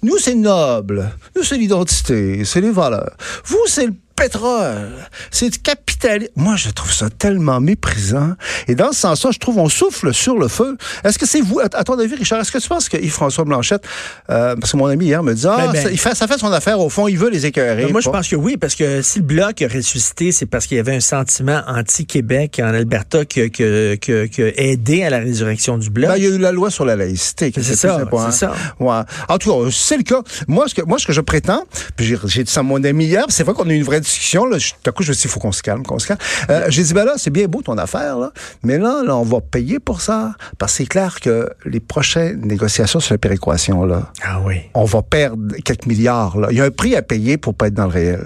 Nous, 0.03 0.19
c'est 0.19 0.35
noble. 0.35 1.11
Nous, 1.37 1.43
c'est 1.43 1.57
l'identité, 1.57 2.45
c'est 2.45 2.61
les 2.61 2.71
valeurs. 2.71 3.17
Vous, 3.45 3.61
c'est 3.67 3.87
le 3.87 3.95
pétrole. 4.21 4.91
C'est 5.31 5.63
capitalisme. 5.63 6.33
Moi, 6.37 6.57
je 6.57 6.71
trouve 6.71 6.93
ça 6.93 7.09
tellement 7.11 7.61
méprisant. 7.61 8.33
Et 8.69 8.75
dans 8.75 8.93
ce 8.93 9.01
sens-là, 9.01 9.31
je 9.33 9.39
trouve 9.39 9.59
on 9.59 9.69
souffle 9.69 10.13
sur 10.15 10.39
le 10.39 10.49
feu. 10.49 10.77
Est-ce 11.05 11.19
que 11.19 11.27
c'est 11.27 11.41
vous, 11.41 11.61
à, 11.61 11.69
ton 11.69 11.99
avis, 11.99 12.15
Richard, 12.15 12.41
est-ce 12.41 12.53
que 12.53 12.59
tu 12.59 12.69
penses 12.69 12.89
que 12.89 12.97
Yves-François 12.97 13.45
Blanchette, 13.45 13.83
euh, 14.31 14.57
parce 14.57 14.73
que 14.73 14.77
mon 14.77 14.87
ami 14.87 15.07
hier 15.07 15.23
me 15.23 15.35
dit, 15.35 15.47
ah, 15.47 15.57
Ben, 15.67 15.73
ben. 15.73 15.83
ça, 15.83 15.91
il 15.91 15.99
fait, 15.99 16.15
ça 16.15 16.27
fait 16.27 16.39
son 16.39 16.53
affaire, 16.53 16.81
au 16.81 16.89
fond, 16.89 17.09
il 17.09 17.19
veut 17.19 17.31
les 17.31 17.47
écœurer. 17.47 17.85
Ben, 17.87 17.93
moi, 17.93 18.01
je 18.01 18.11
pense 18.11 18.29
que 18.29 18.37
oui, 18.37 18.57
parce 18.57 18.75
que 18.75 19.03
si 19.03 19.19
le 19.21 19.25
bloc 19.25 19.63
a 19.63 19.69
ressuscité, 19.69 20.33
c'est 20.33 20.47
parce 20.47 20.67
qu'il 20.67 20.77
y 20.77 20.81
avait 20.81 20.95
un 20.97 21.01
sentiment 21.01 21.63
anti-Québec 21.67 22.61
en 22.63 22.69
Alberta 22.75 23.25
qui 23.25 23.41
a 23.43 23.49
qui 23.49 23.63
a- 23.65 23.97
qui 23.97 24.13
a- 24.13 24.29
qui 24.29 24.43
a 24.43 24.49
aidé 24.61 25.03
à 25.03 25.11
la 25.11 25.19
résurrection 25.19 25.79
du 25.79 25.91
bloc. 25.91 26.11
Ben, 26.11 26.17
il 26.17 26.25
y 26.25 26.27
a 26.27 26.31
eu 26.31 26.39
la 26.39 26.53
loi 26.53 26.71
sur 26.71 26.85
la 26.85 26.97
laïcité. 26.97 27.53
C'est 27.55 27.77
ça, 27.77 27.99
c'est 28.31 28.33
ça. 28.33 28.53
Ouais. 28.79 29.01
En 29.29 29.39
tout 29.39 29.51
cas, 29.65 29.71
c'est 29.73 29.97
le 29.97 30.03
cas. 30.03 30.23
Moi, 30.49 30.67
ce 30.69 30.75
que, 30.75 30.83
moi, 30.83 30.99
ce 30.99 31.07
que 31.07 31.13
je 31.13 31.21
prétends, 31.21 31.65
puis 31.97 32.07
j'ai 32.07 32.17
j'ai 32.27 32.45
dit 32.45 32.51
ça 32.53 32.61
à 32.61 32.63
mon 32.63 32.83
ami 32.85 33.07
hier, 33.07 33.25
c'est 33.29 33.45
vrai 33.45 33.55
qu'on 33.55 33.69
a 33.69 33.73
eu 33.73 33.77
une 33.77 33.83
vraie 33.85 34.01
discussion 34.11 34.47
là, 34.47 34.59
tout 34.59 34.91
à 34.91 34.93
coup, 34.93 35.03
je 35.03 35.09
me 35.09 35.15
suis 35.15 35.23
dit, 35.23 35.29
il 35.29 35.31
faut 35.31 35.41
qu'on 35.41 35.53
se 35.53 35.63
calme, 35.63 35.83
qu'on 35.85 35.99
se 35.99 36.07
calme. 36.07 36.19
Euh, 36.51 36.67
J'ai 36.69 36.83
dit, 36.83 36.95
ben 36.95 37.05
là, 37.05 37.15
c'est 37.17 37.31
bien 37.31 37.47
beau 37.47 37.63
ton 37.63 37.79
affaire, 37.79 38.19
là, 38.19 38.33
mais 38.63 38.79
là, 38.79 39.03
là, 39.05 39.17
on 39.17 39.23
va 39.23 39.41
payer 39.41 39.79
pour 39.79 40.01
ça. 40.01 40.35
Parce 40.59 40.73
que 40.73 40.79
c'est 40.79 40.87
clair 40.87 41.21
que 41.21 41.49
les 41.65 41.81
prochaines 41.81 42.41
négociations 42.43 43.01
sur 43.01 43.15
la 43.15 43.19
péréquation, 43.19 43.85
là, 43.85 44.13
ah 44.23 44.41
oui. 44.45 44.63
on 44.75 44.85
va 44.85 45.03
perdre 45.03 45.57
quelques 45.65 45.87
milliards. 45.87 46.39
Là. 46.39 46.49
Il 46.51 46.59
y 46.59 46.61
a 46.61 46.65
un 46.65 46.71
prix 46.71 46.97
à 46.97 47.03
payer 47.03 47.37
pour 47.37 47.55
pas 47.55 47.69
être 47.69 47.75
dans 47.75 47.85
le 47.87 47.91
réel. 47.91 48.25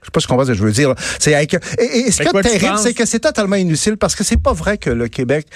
Je 0.00 0.06
sais 0.08 0.10
pas 0.12 0.20
ce 0.20 0.26
qu'on 0.26 0.36
va 0.36 0.44
ce 0.44 0.50
que 0.50 0.54
je 0.54 0.62
veux 0.62 0.72
dire. 0.72 0.94
C'est 1.18 1.34
avec... 1.34 1.54
Et, 1.78 1.84
et 1.84 2.10
ce 2.10 2.22
qui 2.22 2.28
est 2.28 2.42
terrible, 2.42 2.78
c'est 2.78 2.92
que 2.92 3.06
c'est 3.06 3.20
totalement 3.20 3.56
inutile 3.56 3.96
parce 3.96 4.14
que 4.14 4.22
c'est 4.22 4.40
pas 4.40 4.52
vrai 4.52 4.76
que 4.76 4.90
le 4.90 5.08
Québec 5.08 5.46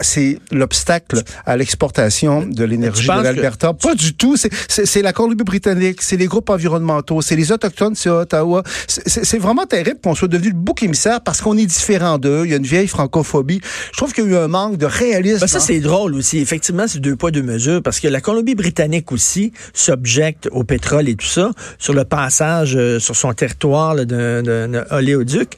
c'est 0.00 0.38
l'obstacle 0.52 1.22
à 1.46 1.56
l'exportation 1.56 2.46
de 2.46 2.64
l'énergie 2.64 3.08
de 3.08 3.22
l'Alberta. 3.22 3.72
Pas 3.72 3.94
du 3.94 4.14
tout. 4.14 4.36
C'est 4.36 5.02
la 5.02 5.12
Colombie-Britannique, 5.12 6.02
c'est 6.02 6.16
les 6.16 6.26
groupes 6.26 6.50
environnementaux, 6.50 7.22
c'est 7.22 7.36
les 7.36 7.52
Autochtones, 7.52 7.94
c'est 7.94 8.10
Ottawa. 8.10 8.62
C'est 8.86 9.38
vraiment 9.38 9.66
terrible 9.66 10.00
qu'on 10.02 10.14
soit 10.14 10.28
devenu 10.28 10.50
le 10.50 10.56
bouc 10.56 10.82
émissaire 10.82 11.20
parce 11.20 11.40
qu'on 11.40 11.56
est 11.56 11.66
différent 11.66 12.18
d'eux. 12.18 12.42
Il 12.44 12.50
y 12.50 12.54
a 12.54 12.56
une 12.56 12.64
vieille 12.64 12.88
francophobie. 12.88 13.60
Je 13.92 13.96
trouve 13.96 14.12
qu'il 14.12 14.24
y 14.24 14.26
a 14.28 14.30
eu 14.30 14.36
un 14.36 14.48
manque 14.48 14.76
de 14.76 14.86
réalisme. 14.86 15.40
Ben 15.40 15.46
ça, 15.46 15.60
c'est 15.60 15.80
drôle 15.80 16.14
aussi. 16.14 16.38
Effectivement, 16.38 16.86
c'est 16.86 17.00
deux 17.00 17.16
poids, 17.16 17.30
deux 17.30 17.42
mesures 17.42 17.82
parce 17.82 18.00
que 18.00 18.08
la 18.08 18.20
Colombie-Britannique 18.20 19.12
aussi 19.12 19.52
s'objecte 19.72 20.48
au 20.52 20.64
pétrole 20.64 21.08
et 21.08 21.16
tout 21.16 21.26
ça 21.26 21.50
sur 21.78 21.94
le 21.94 22.04
passage 22.04 22.74
euh, 22.76 22.98
sur 22.98 23.16
son 23.16 23.32
territoire 23.32 23.94
d'un 24.04 24.84
oléoduc. 24.90 25.56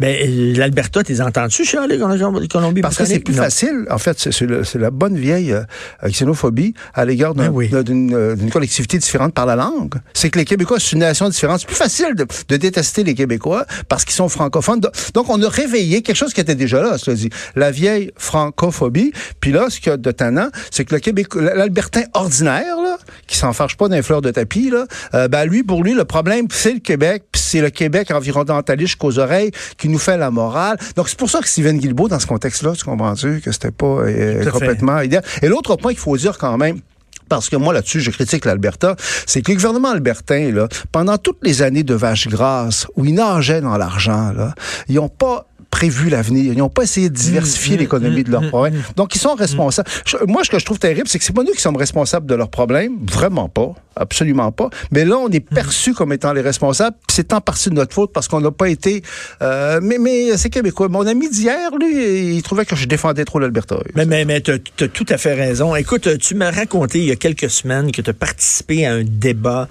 Ben, 0.00 0.56
l'Alberta, 0.56 1.02
t'es 1.02 1.20
entendu, 1.20 1.62
Charles, 1.62 1.98
Colombie 2.50 2.80
Parce 2.80 2.96
que 2.96 3.04
c'est 3.04 3.18
plus 3.18 3.34
facile. 3.34 3.84
En 3.90 3.98
fait, 3.98 4.18
c'est 4.18 4.78
la 4.78 4.90
bonne 4.90 5.16
vieille 5.16 5.52
euh, 5.52 5.62
xénophobie 6.08 6.72
à 6.94 7.04
l'égard 7.04 7.34
ben 7.34 7.52
euh, 7.54 8.34
d'une 8.34 8.50
collectivité 8.50 8.96
différente 8.96 9.34
par 9.34 9.44
la 9.44 9.56
langue. 9.56 9.94
C'est 10.14 10.30
que 10.30 10.38
les 10.38 10.46
Québécois, 10.46 10.78
c'est 10.80 10.92
une 10.92 11.00
nation 11.00 11.28
différente. 11.28 11.60
C'est 11.60 11.66
plus 11.66 11.76
facile 11.76 12.14
de, 12.14 12.26
de, 12.48 12.56
détester 12.56 13.04
les 13.04 13.14
Québécois 13.14 13.66
parce 13.88 14.06
qu'ils 14.06 14.14
sont 14.14 14.30
francophones. 14.30 14.80
Donc, 15.12 15.28
on 15.28 15.42
a 15.42 15.48
réveillé 15.48 16.00
quelque 16.00 16.16
chose 16.16 16.32
qui 16.32 16.40
était 16.40 16.54
déjà 16.54 16.80
là, 16.80 16.96
cela 16.96 17.16
dit. 17.16 17.28
La 17.54 17.70
vieille 17.70 18.10
francophobie. 18.16 19.12
Puis 19.40 19.52
là, 19.52 19.66
ce 19.68 19.80
qu'il 19.80 19.90
y 19.90 19.92
a 19.92 19.98
de 19.98 20.10
tannant, 20.10 20.48
c'est 20.70 20.86
que 20.86 20.94
le 20.94 21.00
Québécois, 21.00 21.42
l'Albertain 21.42 22.04
ordinaire, 22.14 22.76
qui 23.26 23.36
s'en 23.36 23.52
fâche 23.52 23.76
pas 23.76 23.88
d'un 23.88 24.02
fleur 24.02 24.22
de 24.22 24.30
tapis, 24.30 24.70
là, 24.70 24.86
euh, 25.14 25.28
ben, 25.28 25.44
lui, 25.44 25.62
pour 25.62 25.82
lui, 25.82 25.94
le 25.94 26.04
problème, 26.04 26.46
c'est 26.50 26.72
le 26.72 26.80
Québec, 26.80 27.24
puis 27.30 27.40
c'est 27.40 27.60
le 27.60 27.70
Québec 27.70 28.10
environnementaliste 28.10 28.90
jusqu'aux 28.90 29.18
oreilles 29.18 29.50
qui 29.76 29.88
nous 29.88 29.98
fait 29.98 30.16
la 30.16 30.30
morale. 30.30 30.78
Donc, 30.96 31.08
c'est 31.08 31.18
pour 31.18 31.30
ça 31.30 31.40
que 31.40 31.48
Steven 31.48 31.78
Guilbeault, 31.78 32.08
dans 32.08 32.18
ce 32.18 32.26
contexte-là, 32.26 32.72
tu 32.76 32.84
comprends-tu, 32.84 33.40
que 33.40 33.52
c'était 33.52 33.70
pas 33.70 33.86
euh, 33.86 34.50
complètement 34.50 35.00
idéal. 35.00 35.22
Et 35.42 35.48
l'autre 35.48 35.76
point 35.76 35.92
qu'il 35.92 36.00
faut 36.00 36.16
dire 36.16 36.38
quand 36.38 36.56
même, 36.56 36.80
parce 37.28 37.48
que 37.48 37.56
moi 37.56 37.72
là-dessus, 37.72 38.00
je 38.00 38.10
critique 38.10 38.44
l'Alberta, 38.44 38.96
c'est 39.24 39.40
que 39.40 39.52
le 39.52 39.56
gouvernement 39.56 39.90
albertain, 39.90 40.52
là, 40.52 40.68
pendant 40.92 41.16
toutes 41.16 41.38
les 41.42 41.62
années 41.62 41.84
de 41.84 41.94
vache 41.94 42.28
grasse, 42.28 42.86
où 42.96 43.04
ils 43.04 43.14
nageaient 43.14 43.60
dans 43.60 43.78
l'argent, 43.78 44.32
là, 44.32 44.54
ils 44.88 44.96
n'ont 44.96 45.08
pas 45.08 45.46
prévu 45.70 46.10
l'avenir. 46.10 46.52
Ils 46.52 46.58
n'ont 46.58 46.68
pas 46.68 46.82
essayé 46.82 47.08
de 47.08 47.14
diversifier 47.14 47.76
mmh, 47.76 47.80
l'économie 47.80 48.24
de 48.24 48.30
leur 48.30 48.42
mmh, 48.42 48.48
problème. 48.48 48.82
Donc, 48.96 49.14
ils 49.14 49.18
sont 49.18 49.34
responsables. 49.34 49.88
moi, 50.26 50.44
ce 50.44 50.50
que 50.50 50.58
je 50.58 50.64
trouve 50.64 50.78
terrible, 50.78 51.08
c'est 51.08 51.18
que 51.18 51.24
c'est 51.24 51.32
pas 51.34 51.42
nous 51.42 51.52
qui 51.52 51.60
sommes 51.60 51.76
responsables 51.76 52.26
de 52.26 52.34
leurs 52.34 52.50
problèmes. 52.50 52.98
Vraiment 53.06 53.48
pas. 53.48 53.74
Absolument 53.96 54.52
pas. 54.52 54.70
Mais 54.92 55.04
là, 55.04 55.18
on 55.18 55.28
est 55.28 55.40
perçu 55.40 55.94
comme 55.94 56.12
étant 56.12 56.32
les 56.32 56.40
responsables. 56.40 56.96
C'est 57.10 57.32
en 57.32 57.40
partie 57.40 57.70
de 57.70 57.74
notre 57.74 57.92
faute 57.92 58.12
parce 58.12 58.28
qu'on 58.28 58.40
n'a 58.40 58.50
pas 58.50 58.68
été. 58.68 59.02
Euh, 59.42 59.80
mais 59.82 59.98
mais 59.98 60.36
c'est 60.36 60.48
québécois. 60.48 60.88
Mon 60.88 61.06
ami 61.06 61.28
d'hier, 61.28 61.70
lui, 61.78 62.36
il 62.36 62.42
trouvait 62.42 62.64
que 62.64 62.76
je 62.76 62.86
défendais 62.86 63.24
trop 63.24 63.38
l'Alberta. 63.38 63.76
Mais, 63.94 64.06
mais, 64.06 64.24
mais 64.24 64.40
tu 64.40 64.52
as, 64.52 64.88
tout 64.88 65.06
à 65.08 65.18
fait 65.18 65.34
raison. 65.34 65.74
Écoute, 65.76 66.18
tu 66.18 66.34
m'as 66.34 66.50
raconté 66.50 67.00
il 67.00 67.06
y 67.06 67.10
a 67.10 67.16
quelques 67.16 67.50
semaines 67.50 67.92
que 67.92 68.00
tu 68.00 68.10
as 68.10 68.14
participé 68.14 68.86
à 68.86 68.94
un 68.94 69.02
débat, 69.04 69.68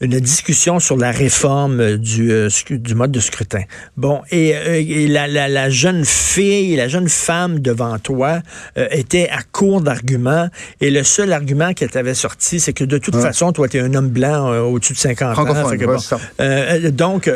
une 0.00 0.20
discussion 0.20 0.78
sur 0.78 0.96
la 0.96 1.10
réforme 1.10 1.96
du, 1.96 2.30
euh, 2.30 2.48
du 2.70 2.94
mode 2.94 3.10
de 3.10 3.20
scrutin. 3.20 3.62
Bon, 3.96 4.20
et, 4.30 4.54
euh, 4.54 4.74
et 4.74 5.08
la, 5.08 5.26
la, 5.26 5.41
la, 5.48 5.70
jeune 5.70 6.04
fille, 6.04 6.76
la 6.76 6.88
jeune 6.88 7.08
femme 7.08 7.58
devant 7.58 7.98
toi 7.98 8.40
était 8.76 9.28
à 9.28 9.42
court 9.42 9.80
d'arguments 9.80 10.48
et 10.80 10.90
le 10.90 11.02
seul 11.02 11.32
argument 11.32 11.72
qu'elle 11.74 11.90
t'avait 11.90 12.14
sorti, 12.14 12.60
c'est 12.60 12.72
que 12.72 12.84
de 12.84 12.98
toute 12.98 13.16
façon, 13.16 13.52
toi, 13.52 13.66
un 13.74 13.94
homme 13.94 14.08
blanc 14.08 14.52
euh, 14.52 14.60
au-dessus 14.60 14.92
de 14.94 14.98
50 14.98 15.38
ans. 15.38 15.44
Euh, 16.40 16.86
euh, 16.86 16.90
donc, 16.90 17.30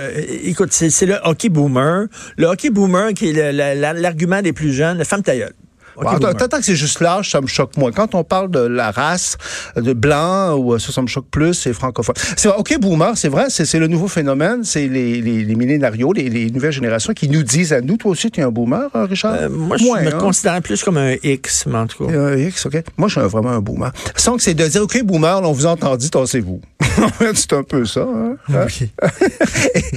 écoute, 0.45 0.73
c'est 0.73 1.07
le 1.07 1.17
hockey 1.25 1.49
boomer. 1.49 2.07
Le 2.37 2.47
hockey 2.47 2.71
boomer 2.71 3.15
qui 3.15 3.31
est 3.31 3.53
l'argument 3.53 4.43
des 4.43 4.53
plus 4.53 4.73
jeunes, 4.73 5.05
femme 5.05 5.23
tailleule. 5.23 5.53
Okay, 5.97 6.49
Tant 6.49 6.59
que 6.59 6.65
c'est 6.65 6.77
juste 6.77 7.01
l'âge, 7.01 7.31
ça 7.31 7.41
me 7.41 7.47
choque 7.47 7.77
moins. 7.77 7.91
Quand 7.93 8.15
on 8.15 8.25
parle 8.25 8.51
de 8.51 8.61
la 8.61 8.91
race, 8.91 9.37
de 9.77 9.93
blanc, 9.93 10.57
ou 10.57 10.79
ça, 10.79 10.93
ça 10.93 11.03
me 11.03 11.07
choque 11.07 11.29
plus, 11.31 11.55
c'est 11.55 11.73
francophone. 11.73 12.15
C'est 12.37 12.49
OK, 12.49 12.79
boomer, 12.79 13.17
c'est 13.17 13.29
vrai, 13.29 13.47
c'est 13.49 13.79
le 13.79 13.87
nouveau 13.87 14.09
phénomène. 14.09 14.65
C'est 14.65 14.89
les, 14.89 15.21
les, 15.21 15.45
les 15.45 15.55
millénarios, 15.55 16.13
les, 16.13 16.29
les, 16.29 16.51
nouvelles 16.51 16.73
générations 16.73 17.13
qui 17.13 17.29
nous 17.29 17.43
disent 17.43 17.73
à 17.73 17.81
nous, 17.81 17.97
toi 17.97 18.13
aussi, 18.13 18.31
tu 18.31 18.41
es 18.41 18.43
un 18.43 18.51
boomer, 18.51 18.89
hein, 18.95 19.07
Richard? 19.07 19.35
Euh, 19.35 19.49
moi, 19.49 19.77
je 19.77 19.85
me 19.85 20.15
hein? 20.15 20.19
considère 20.19 20.61
plus 20.63 20.83
comme 20.83 20.97
un 20.97 21.15
X, 21.23 21.67
mais 21.67 21.79
en 21.79 21.87
tout 21.87 22.07
cas. 22.07 22.13
Un 22.13 22.37
X, 22.37 22.67
OK. 22.67 22.83
Moi, 22.97 23.09
je 23.09 23.21
suis 23.21 23.29
vraiment 23.29 23.51
un 23.51 23.61
boomer. 23.61 23.93
Sans 24.15 24.37
que 24.37 24.43
c'est 24.43 24.55
de 24.55 24.67
dire, 24.67 24.83
OK, 24.83 25.03
boomer, 25.03 25.41
on 25.43 25.53
vous 25.53 25.67
a 25.67 25.71
entendu, 25.71 26.11
tassez-vous. 26.11 26.61
c'est 27.35 27.53
un 27.53 27.63
peu 27.63 27.85
ça. 27.85 28.07
Hein? 28.07 28.37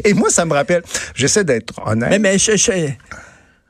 et, 0.03 0.13
moi, 0.13 0.29
ça 0.29 0.45
me 0.45 0.53
rappelle, 0.53 0.83
j'essaie 1.13 1.43
d'être 1.43 1.73
honnête. 1.85 2.09
Mais, 2.09 2.19
mais 2.19 2.37
je, 2.37 2.55
je, 2.55 2.71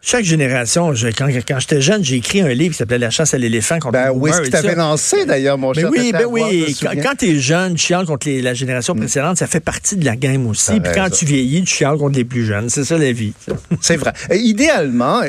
chaque 0.01 0.23
génération, 0.23 0.93
quand, 1.17 1.27
quand 1.45 1.59
j'étais 1.59 1.81
jeune, 1.81 2.05
j'ai 2.05 2.15
écrit 2.15 2.39
un 2.39 2.47
livre 2.49 2.71
qui 2.71 2.77
s'appelait 2.77 2.97
La 2.97 3.09
chasse 3.09 3.33
à 3.33 3.37
l'éléphant 3.37 3.79
contre 3.79 3.93
ben, 3.93 4.11
oui, 4.13 4.31
ce 4.33 4.41
qui 4.41 4.49
t'avait 4.49 4.75
lancé 4.75 5.25
d'ailleurs, 5.25 5.57
mon 5.57 5.73
cher. 5.73 5.89
Oui, 5.91 6.13
ben 6.13 6.25
oui. 6.25 6.73
Quand, 6.81 6.93
quand 7.03 7.15
t'es 7.17 7.37
jeune, 7.37 7.73
tu 7.75 7.87
chiales 7.87 8.05
contre 8.05 8.27
les, 8.27 8.41
la 8.41 8.53
génération 8.53 8.95
mm. 8.95 8.99
précédente, 8.99 9.37
ça 9.37 9.47
fait 9.47 9.59
partie 9.59 9.97
de 9.97 10.05
la 10.05 10.15
game 10.15 10.47
aussi. 10.47 10.79
Puis 10.79 10.91
quand 10.95 11.09
tu 11.09 11.25
vieillis, 11.25 11.63
tu 11.63 11.75
chiales 11.75 11.97
contre 11.97 12.15
les 12.17 12.23
plus 12.23 12.45
jeunes. 12.45 12.69
C'est 12.69 12.85
ça 12.85 12.97
la 12.97 13.11
vie. 13.11 13.33
C'est 13.81 13.97
vrai. 13.97 14.13
idéalement, 14.31 15.21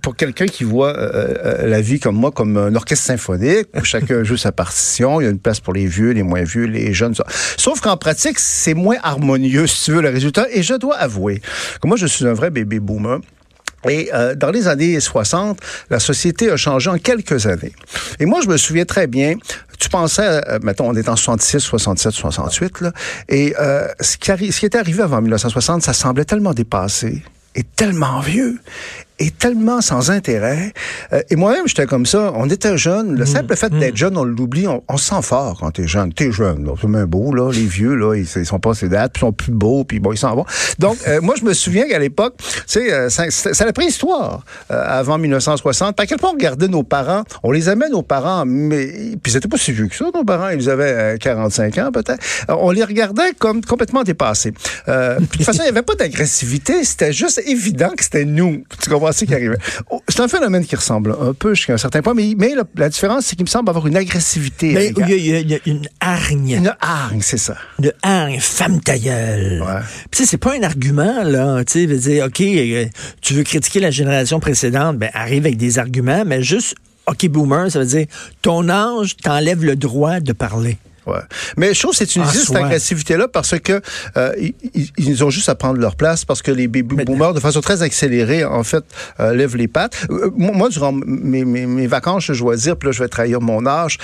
pour 0.00 0.16
quelqu'un 0.16 0.46
qui 0.46 0.64
voit 0.64 0.96
euh, 0.96 1.34
euh, 1.44 1.66
la 1.66 1.82
vie 1.82 2.00
comme 2.00 2.16
moi, 2.16 2.30
comme 2.30 2.56
un 2.56 2.74
orchestre 2.74 3.04
symphonique, 3.04 3.66
où 3.74 3.84
chacun 3.84 4.22
joue 4.24 4.38
sa 4.38 4.52
partition, 4.52 5.20
il 5.20 5.24
y 5.24 5.26
a 5.26 5.30
une 5.30 5.38
place 5.38 5.60
pour 5.60 5.74
les 5.74 5.86
vieux, 5.86 6.12
les 6.12 6.22
moins 6.22 6.44
vieux, 6.44 6.64
les 6.64 6.94
jeunes. 6.94 7.14
Ça. 7.14 7.24
Sauf 7.58 7.80
qu'en 7.80 7.98
pratique, 7.98 8.38
c'est 8.38 8.74
moins 8.74 8.96
harmonieux, 9.02 9.66
si 9.66 9.84
tu 9.84 9.92
veux, 9.92 10.00
le 10.00 10.08
résultat. 10.08 10.46
Et 10.50 10.62
je 10.62 10.74
dois 10.74 10.96
avouer 10.96 11.42
que 11.82 11.86
moi, 11.86 11.98
je 11.98 12.06
suis 12.06 12.26
un 12.26 12.32
vrai 12.32 12.50
bébé 12.50 12.80
boomer. 12.80 13.20
Et 13.88 14.10
euh, 14.12 14.34
dans 14.34 14.50
les 14.50 14.66
années 14.66 14.98
60, 14.98 15.60
la 15.90 16.00
société 16.00 16.50
a 16.50 16.56
changé 16.56 16.90
en 16.90 16.98
quelques 16.98 17.46
années. 17.46 17.72
Et 18.18 18.26
moi, 18.26 18.40
je 18.42 18.48
me 18.48 18.56
souviens 18.56 18.84
très 18.84 19.06
bien, 19.06 19.34
tu 19.78 19.88
pensais, 19.88 20.42
euh, 20.48 20.58
mettons, 20.62 20.88
on 20.88 20.94
est 20.94 21.08
en 21.08 21.16
66, 21.16 21.60
67, 21.60 22.12
68, 22.12 22.80
là, 22.80 22.92
et 23.28 23.54
euh, 23.60 23.86
ce, 24.00 24.16
qui 24.16 24.52
ce 24.52 24.60
qui 24.60 24.66
était 24.66 24.78
arrivé 24.78 25.02
avant 25.02 25.20
1960, 25.20 25.82
ça 25.82 25.92
semblait 25.92 26.24
tellement 26.24 26.54
dépassé 26.54 27.22
et 27.54 27.62
tellement 27.62 28.20
vieux 28.20 28.58
est 29.18 29.36
tellement 29.36 29.80
sans 29.80 30.10
intérêt. 30.10 30.72
Euh, 31.12 31.22
et 31.30 31.36
moi-même, 31.36 31.66
j'étais 31.66 31.86
comme 31.86 32.06
ça. 32.06 32.32
On 32.34 32.48
était 32.48 32.76
jeunes. 32.76 33.14
Le 33.16 33.24
mm. 33.24 33.26
simple 33.26 33.56
fait 33.56 33.70
d'être 33.70 33.94
mm. 33.94 33.96
jeune, 33.96 34.16
on 34.16 34.24
l'oublie. 34.24 34.66
On, 34.66 34.82
on, 34.88 34.96
se 34.96 35.08
sent 35.08 35.22
fort 35.22 35.58
quand 35.60 35.70
t'es 35.72 35.86
jeune. 35.86 36.12
T'es 36.12 36.30
jeune, 36.30 36.64
là. 36.64 36.72
C'est 36.80 36.88
même 36.88 37.06
beau, 37.06 37.34
là. 37.34 37.50
Les 37.52 37.66
vieux, 37.66 37.94
là, 37.94 38.14
ils, 38.14 38.26
ils 38.36 38.46
sont 38.46 38.60
pas 38.60 38.74
ces 38.74 38.88
dates, 38.88 39.12
puis 39.12 39.20
ils 39.20 39.26
sont 39.26 39.32
plus 39.32 39.52
beaux, 39.52 39.84
puis 39.84 40.00
bon, 40.00 40.12
ils 40.12 40.18
s'en 40.18 40.34
vont. 40.34 40.44
Donc, 40.78 40.98
euh, 41.06 41.20
moi, 41.20 41.34
je 41.38 41.44
me 41.44 41.52
souviens 41.52 41.88
qu'à 41.88 41.98
l'époque, 41.98 42.34
tu 42.38 42.62
sais, 42.66 42.92
euh, 42.92 43.08
c'est 43.08 43.64
la 43.64 43.72
préhistoire 43.72 44.44
avant 44.68 45.18
1960. 45.18 45.98
À 45.98 46.06
quel 46.06 46.18
point 46.18 46.30
on 46.30 46.34
regardait 46.34 46.68
nos 46.68 46.82
parents. 46.82 47.24
On 47.42 47.50
les 47.50 47.68
aimait, 47.68 47.88
nos 47.88 48.02
parents, 48.02 48.44
mais 48.46 49.16
puis 49.22 49.32
c'était 49.32 49.48
pas 49.48 49.58
si 49.58 49.72
vieux 49.72 49.88
que 49.88 49.96
ça, 49.96 50.06
nos 50.14 50.24
parents. 50.24 50.50
Ils 50.50 50.70
avaient 50.70 51.18
45 51.18 51.78
ans, 51.78 51.90
peut-être. 51.92 52.18
On 52.48 52.70
les 52.70 52.84
regardait 52.84 53.32
comme 53.38 53.64
complètement 53.64 54.02
dépassés. 54.02 54.52
de 54.86 55.24
toute 55.26 55.42
façon, 55.42 55.60
il 55.60 55.64
n'y 55.64 55.70
avait 55.70 55.82
pas 55.82 55.94
d'agressivité. 55.94 56.84
C'était 56.84 57.12
juste 57.12 57.42
évident 57.46 57.90
que 57.96 58.04
c'était 58.04 58.24
nous. 58.24 58.62
Tu 58.82 58.90
comprends? 58.90 59.07
Qui 59.12 59.34
arrivait. 59.34 59.58
Oh, 59.90 60.02
c'est 60.08 60.20
un 60.20 60.28
phénomène 60.28 60.64
qui 60.64 60.76
ressemble 60.76 61.14
un 61.20 61.32
peu 61.32 61.54
jusqu'à 61.54 61.74
un 61.74 61.78
certain 61.78 62.02
point, 62.02 62.14
mais, 62.14 62.34
mais 62.36 62.54
la, 62.76 62.88
différence, 62.88 63.26
c'est 63.26 63.36
qu'il 63.36 63.44
me 63.44 63.50
semble 63.50 63.68
avoir 63.68 63.86
une 63.86 63.96
agressivité. 63.96 64.72
Mais 64.72 64.92
il 65.08 65.26
y, 65.26 65.54
a, 65.54 65.58
une 65.66 65.88
hargne. 66.00 66.50
Une 66.50 66.74
hargne, 66.80 67.20
c'est 67.22 67.38
ça. 67.38 67.56
Une 67.78 67.92
hargne, 68.02 68.40
femme 68.40 68.80
ta 68.80 68.98
gueule. 68.98 69.62
Ouais. 69.62 69.80
Puis 70.10 70.26
c'est 70.26 70.38
pas 70.38 70.54
un 70.58 70.62
argument, 70.62 71.22
là. 71.24 71.64
Tu 71.64 71.86
sais, 71.86 71.86
dire, 71.86 72.26
OK, 72.26 72.40
euh, 72.40 72.86
tu 73.20 73.34
veux 73.34 73.42
critiquer 73.42 73.80
la 73.80 73.90
génération 73.90 74.40
précédente, 74.40 74.98
ben 74.98 75.10
arrive 75.14 75.46
avec 75.46 75.56
des 75.56 75.78
arguments, 75.78 76.24
mais 76.26 76.42
juste 76.42 76.74
OK, 77.08 77.26
boomer, 77.28 77.70
ça 77.70 77.78
veut 77.78 77.86
dire 77.86 78.06
ton 78.42 78.68
âge 78.68 79.16
t'enlève 79.16 79.64
le 79.64 79.76
droit 79.76 80.20
de 80.20 80.32
parler. 80.32 80.76
Mais 81.56 81.74
je 81.74 81.80
trouve 81.80 81.92
que 81.92 81.98
c'est 81.98 82.16
une 82.16 82.24
cette 82.26 82.56
agressivité-là 82.56 83.28
parce 83.28 83.58
que 83.58 83.80
euh, 84.16 84.32
ils, 84.96 85.24
ont 85.24 85.30
juste 85.30 85.48
à 85.48 85.54
prendre 85.54 85.78
leur 85.78 85.96
place 85.96 86.24
parce 86.24 86.42
que 86.42 86.50
les 86.50 86.68
baby 86.68 87.04
boomers, 87.04 87.34
de 87.34 87.40
façon 87.40 87.60
très 87.60 87.82
accélérée, 87.82 88.44
en 88.44 88.64
fait, 88.64 88.84
euh, 89.20 89.34
lèvent 89.34 89.56
les 89.56 89.68
pattes. 89.68 90.06
Euh, 90.10 90.30
moi, 90.36 90.68
durant 90.68 90.92
mes, 90.92 91.44
mes, 91.44 91.66
mes, 91.66 91.86
vacances, 91.86 92.32
je 92.32 92.38
dois 92.38 92.56
dire, 92.56 92.76
puis 92.76 92.88
là, 92.88 92.92
je 92.92 93.02
vais 93.02 93.08
trahir 93.08 93.40
mon 93.40 93.66
âge, 93.66 93.98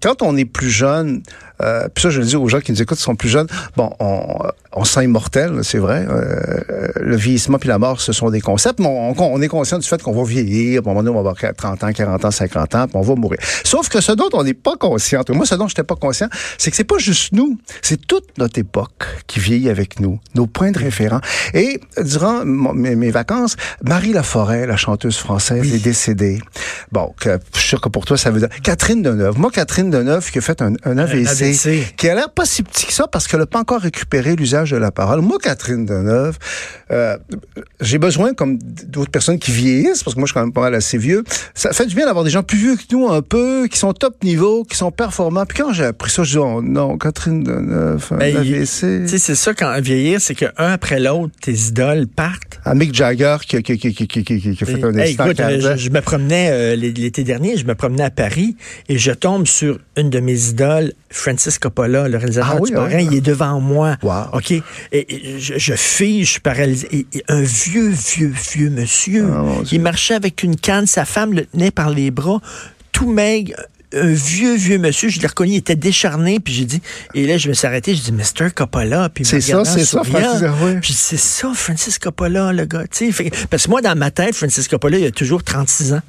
quand 0.00 0.22
on 0.22 0.36
est 0.36 0.44
plus 0.44 0.70
jeune, 0.70 1.22
euh, 1.62 1.88
puis 1.92 2.02
ça, 2.02 2.10
je 2.10 2.20
le 2.20 2.26
dis 2.26 2.36
aux 2.36 2.48
gens 2.48 2.60
qui 2.60 2.72
nous 2.72 2.82
écoutent, 2.82 2.98
qui 2.98 3.04
sont 3.04 3.16
plus 3.16 3.28
jeunes, 3.28 3.46
bon, 3.76 3.90
on, 4.00 4.38
on 4.74 4.84
se 4.84 4.94
sent 4.94 5.04
immortel, 5.04 5.60
c'est 5.62 5.78
vrai. 5.78 6.06
Euh, 6.08 6.88
le 7.00 7.16
vieillissement 7.16 7.58
puis 7.58 7.68
la 7.68 7.78
mort, 7.78 8.00
ce 8.00 8.12
sont 8.12 8.30
des 8.30 8.40
concepts, 8.40 8.78
mais 8.78 8.86
on, 8.86 9.14
on 9.18 9.42
est 9.42 9.48
conscient 9.48 9.78
du 9.78 9.86
fait 9.86 10.02
qu'on 10.02 10.12
va 10.12 10.24
vieillir, 10.24 10.80
à 10.80 10.82
un 10.82 10.88
moment 10.88 11.02
donné, 11.02 11.10
on 11.10 11.22
va 11.22 11.30
avoir 11.30 11.54
30 11.54 11.84
ans, 11.84 11.92
40 11.92 12.24
ans, 12.24 12.30
50 12.30 12.74
ans, 12.74 12.86
puis 12.86 12.96
on 12.96 13.02
va 13.02 13.14
mourir. 13.14 13.38
Sauf 13.64 13.88
que 13.88 14.00
ce 14.00 14.12
dont 14.12 14.28
on 14.32 14.44
n'est 14.44 14.54
pas 14.54 14.76
conscient, 14.76 15.22
moi, 15.30 15.46
ce 15.46 15.54
dont 15.54 15.68
je 15.68 15.72
n'étais 15.72 15.84
pas 15.84 15.96
conscient, 15.96 16.28
c'est 16.58 16.70
que 16.70 16.76
c'est 16.76 16.84
pas 16.84 16.98
juste 16.98 17.32
nous, 17.32 17.58
c'est 17.82 18.06
toute 18.06 18.38
notre 18.38 18.58
époque 18.58 19.06
qui 19.26 19.40
vieillit 19.40 19.70
avec 19.70 20.00
nous, 20.00 20.18
nos 20.34 20.46
points 20.46 20.70
de 20.70 20.78
référence. 20.78 21.22
Et 21.54 21.80
durant 22.02 22.44
mes, 22.44 22.96
mes 22.96 23.10
vacances, 23.10 23.56
Marie 23.82 24.12
Laforêt, 24.12 24.66
la 24.66 24.76
chanteuse 24.76 25.16
française, 25.16 25.72
est 25.74 25.82
décédée. 25.82 26.40
Bon, 26.90 27.14
que, 27.18 27.38
je 27.54 27.58
suis 27.58 27.68
sûr 27.68 27.80
que 27.80 27.88
pour 27.88 28.04
toi, 28.04 28.16
ça 28.16 28.30
veut 28.30 28.40
dire... 28.40 28.48
Catherine 28.62 29.02
Deneuve. 29.02 29.38
Moi, 29.38 29.50
Catherine 29.50 29.90
Deneuve, 29.90 30.30
qui 30.30 30.38
a 30.38 30.40
fait 30.40 30.62
un, 30.62 30.72
un 30.84 30.98
AVC, 30.98 31.51
Un 31.52 31.82
qui 31.96 32.08
a 32.08 32.14
l'air 32.14 32.30
pas 32.30 32.44
si 32.44 32.62
petit 32.62 32.86
que 32.86 32.92
ça 32.92 33.06
parce 33.06 33.26
qu'elle 33.28 33.40
n'a 33.40 33.46
pas 33.46 33.58
encore 33.60 33.80
récupéré 33.80 34.36
l'usage 34.36 34.70
de 34.70 34.76
la 34.76 34.90
parole. 34.90 35.20
Moi, 35.20 35.38
Catherine 35.42 35.84
Deneuve, 35.86 36.38
euh, 36.90 37.16
j'ai 37.80 37.98
besoin, 37.98 38.34
comme 38.34 38.58
d'autres 38.58 39.10
personnes 39.10 39.38
qui 39.38 39.50
vieillissent, 39.50 40.02
parce 40.02 40.14
que 40.14 40.20
moi, 40.20 40.26
je 40.26 40.32
suis 40.32 40.34
quand 40.34 40.44
même 40.44 40.52
pas 40.52 40.62
mal 40.62 40.74
assez 40.74 40.98
vieux, 40.98 41.24
ça 41.54 41.72
fait 41.72 41.86
du 41.86 41.94
bien 41.94 42.06
d'avoir 42.06 42.24
des 42.24 42.30
gens 42.30 42.42
plus 42.42 42.58
vieux 42.58 42.76
que 42.76 42.82
nous, 42.92 43.08
un 43.10 43.22
peu, 43.22 43.66
qui 43.70 43.78
sont 43.78 43.92
top 43.92 44.22
niveau, 44.24 44.64
qui 44.64 44.76
sont 44.76 44.90
performants. 44.90 45.44
Puis 45.46 45.58
quand 45.58 45.72
j'ai 45.72 45.84
appris 45.84 46.10
ça, 46.10 46.22
je 46.24 46.32
dis, 46.32 46.38
oh 46.38 46.60
non, 46.62 46.98
Catherine 46.98 47.42
Deneuve, 47.42 48.06
un 48.12 48.16
Ben, 48.16 48.36
AVC. 48.36 49.02
Tu 49.02 49.08
sais, 49.08 49.18
c'est 49.18 49.34
ça, 49.34 49.54
quand 49.54 49.80
vieillir, 49.80 50.20
c'est 50.20 50.34
qu'un 50.34 50.52
après 50.56 51.00
l'autre, 51.00 51.32
tes 51.40 51.52
idoles 51.54 52.06
partent. 52.06 52.60
Ah, 52.64 52.74
Mick 52.74 52.94
Jagger 52.94 53.36
qui, 53.46 53.56
a- 53.56 53.62
qui, 53.62 53.76
qui, 53.78 53.92
qui, 53.92 54.06
qui, 54.06 54.22
qui, 54.24 54.40
qui 54.56 54.62
a 54.62 54.66
fait 54.66 54.84
un 54.84 54.92
Hey, 54.94 55.14
écoute, 55.14 55.40
euh, 55.40 55.76
je 55.76 55.90
me 55.90 56.00
promenais 56.00 56.50
euh, 56.52 56.76
l'été 56.76 57.24
dernier, 57.24 57.56
je 57.56 57.64
me 57.66 57.74
promenais 57.74 58.04
à 58.04 58.10
Paris 58.10 58.56
et 58.88 58.98
je 58.98 59.10
tombe 59.10 59.46
sur 59.46 59.78
une 59.96 60.10
de 60.10 60.20
mes 60.20 60.48
idoles, 60.50 60.92
Francis 61.10 61.41
Coppola, 61.58 62.08
le 62.08 62.16
réalisateur 62.18 62.52
Ah 62.54 62.58
oui, 62.60 62.70
du 62.70 62.74
Parrain. 62.76 62.96
oui. 62.96 63.08
Il 63.10 63.16
est 63.16 63.20
devant 63.20 63.60
moi. 63.60 63.96
Wow. 64.02 64.24
OK? 64.34 64.50
Et, 64.50 64.62
et 64.92 65.38
je, 65.40 65.54
je 65.58 65.74
fige, 65.74 66.26
je 66.26 66.30
suis 66.32 66.40
paralysé. 66.40 66.88
Et, 66.92 67.06
et 67.18 67.24
un 67.28 67.42
vieux, 67.42 67.88
vieux, 67.90 68.32
vieux 68.54 68.70
monsieur. 68.70 69.28
Ah, 69.32 69.44
il 69.70 69.80
marchait 69.80 70.14
avec 70.14 70.42
une 70.42 70.56
canne, 70.56 70.86
sa 70.86 71.04
femme 71.04 71.32
le 71.32 71.46
tenait 71.46 71.70
par 71.70 71.90
les 71.90 72.10
bras, 72.10 72.40
tout 72.92 73.10
maigre. 73.10 73.54
Un 73.94 74.06
vieux, 74.10 74.54
vieux 74.56 74.78
monsieur, 74.78 75.10
je 75.10 75.20
l'ai 75.20 75.26
reconnu, 75.26 75.50
il 75.52 75.56
était 75.56 75.76
décharné, 75.76 76.40
puis 76.40 76.54
j'ai 76.54 76.64
dit, 76.64 76.80
et 77.12 77.26
là, 77.26 77.36
je 77.36 77.50
me 77.50 77.52
suis 77.52 77.66
arrêté, 77.66 77.94
j'ai 77.94 78.10
dit, 78.10 78.12
Mr. 78.12 78.50
Coppola, 78.54 79.10
puis 79.10 79.22
il 79.22 79.26
C'est 79.26 79.42
ça, 79.42 79.66
c'est 79.66 79.84
ça. 79.84 80.02
Francis, 80.02 80.46
oui. 80.62 80.76
Puis 80.80 80.94
c'est 80.94 81.18
ça, 81.18 81.52
Francis 81.54 81.98
Coppola, 81.98 82.54
le 82.54 82.64
gars. 82.64 82.84
tu 82.90 83.12
sais. 83.12 83.30
Parce 83.50 83.64
que 83.64 83.68
moi, 83.70 83.82
dans 83.82 83.94
ma 83.94 84.10
tête, 84.10 84.34
Francis 84.34 84.66
Coppola, 84.66 84.96
il 84.96 85.04
a 85.04 85.10
toujours 85.10 85.42
36 85.44 85.92
ans. 85.92 86.00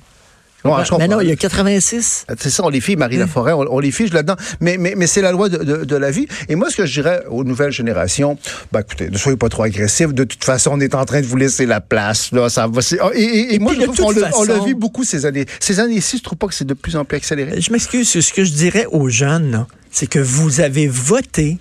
Je 0.85 0.95
mais 0.97 1.07
non, 1.07 1.19
il 1.21 1.29
a 1.31 1.35
86. 1.35 2.25
C'est 2.39 2.49
ça, 2.49 2.63
on 2.63 2.69
les 2.69 2.79
fige, 2.79 2.95
Marie 2.97 3.17
Laforêt, 3.17 3.51
on, 3.53 3.65
on 3.69 3.79
les 3.79 3.91
fige 3.91 4.13
là-dedans. 4.13 4.35
Mais, 4.61 4.77
mais, 4.77 4.93
mais 4.95 5.07
c'est 5.07 5.21
la 5.21 5.31
loi 5.33 5.49
de, 5.49 5.57
de, 5.57 5.83
de 5.83 5.95
la 5.95 6.09
vie. 6.09 6.27
Et 6.47 6.55
moi, 6.55 6.69
ce 6.69 6.77
que 6.77 6.85
je 6.85 6.93
dirais 7.01 7.23
aux 7.29 7.43
nouvelles 7.43 7.71
générations, 7.71 8.37
ben 8.71 8.79
écoutez, 8.79 9.09
ne 9.09 9.17
soyez 9.17 9.37
pas 9.37 9.49
trop 9.49 9.63
agressifs. 9.63 10.13
De 10.13 10.23
toute 10.23 10.43
façon, 10.43 10.71
on 10.73 10.79
est 10.79 10.95
en 10.95 11.03
train 11.05 11.19
de 11.21 11.25
vous 11.25 11.35
laisser 11.35 11.65
la 11.65 11.81
place. 11.81 12.31
Là, 12.31 12.49
ça 12.49 12.67
va. 12.67 12.81
c'est- 12.81 12.97
Et, 13.13 13.21
et, 13.21 13.55
et 13.55 13.59
moi, 13.59 13.73
puis, 13.73 13.81
je 13.81 13.85
trouve 13.87 13.97
qu'on 13.97 14.13
façon- 14.45 14.63
vu 14.65 14.73
beaucoup 14.75 15.03
ces 15.03 15.25
années. 15.25 15.45
Ces 15.59 15.79
années-ci, 15.81 16.17
je 16.19 16.23
trouve 16.23 16.37
pas 16.37 16.47
que 16.47 16.53
c'est 16.53 16.65
de 16.67 16.73
plus 16.73 16.95
en 16.95 17.03
plus 17.03 17.17
accéléré. 17.17 17.59
Je 17.59 17.71
m'excuse, 17.71 18.07
ce 18.09 18.31
que 18.33 18.43
je 18.45 18.51
dirais 18.53 18.85
aux 18.91 19.09
jeunes, 19.09 19.65
c'est 19.91 20.07
que 20.07 20.19
vous 20.19 20.61
avez 20.61 20.87
voté 20.87 21.57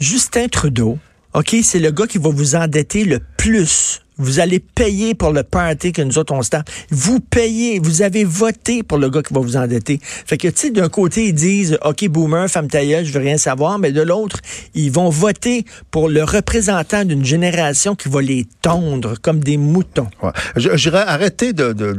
Justin 0.00 0.48
Trudeau. 0.48 0.98
OK, 1.34 1.56
c'est 1.62 1.78
le 1.78 1.90
gars 1.90 2.06
qui 2.06 2.18
va 2.18 2.28
vous 2.30 2.56
endetter 2.56 3.04
le 3.04 3.20
plus. 3.38 4.01
Vous 4.22 4.40
allez 4.40 4.60
payer 4.60 5.14
pour 5.14 5.32
le 5.32 5.42
party 5.42 5.92
que 5.92 6.02
nous 6.02 6.16
autres 6.18 6.32
on 6.32 6.42
se 6.42 6.50
tape. 6.50 6.68
Vous 6.90 7.20
payez, 7.20 7.78
vous 7.80 8.02
avez 8.02 8.24
voté 8.24 8.82
pour 8.82 8.98
le 8.98 9.10
gars 9.10 9.22
qui 9.22 9.34
va 9.34 9.40
vous 9.40 9.56
endetter. 9.56 9.98
Fait 10.02 10.36
que, 10.38 10.48
tu 10.48 10.54
sais, 10.60 10.70
d'un 10.70 10.88
côté, 10.88 11.26
ils 11.26 11.34
disent, 11.34 11.78
OK, 11.84 12.06
boomer, 12.08 12.48
femme 12.48 12.68
ta 12.68 12.84
gueule, 12.84 13.04
je 13.04 13.12
veux 13.12 13.20
rien 13.20 13.36
savoir, 13.38 13.78
mais 13.78 13.92
de 13.92 14.02
l'autre, 14.02 14.38
ils 14.74 14.90
vont 14.90 15.08
voter 15.10 15.64
pour 15.90 16.08
le 16.08 16.22
représentant 16.24 17.04
d'une 17.04 17.24
génération 17.24 17.94
qui 17.94 18.08
va 18.08 18.22
les 18.22 18.46
tondre 18.62 19.14
comme 19.20 19.40
des 19.40 19.56
moutons. 19.56 20.08
Ouais. 20.22 20.30
De- 20.56 21.72
de- 21.72 21.96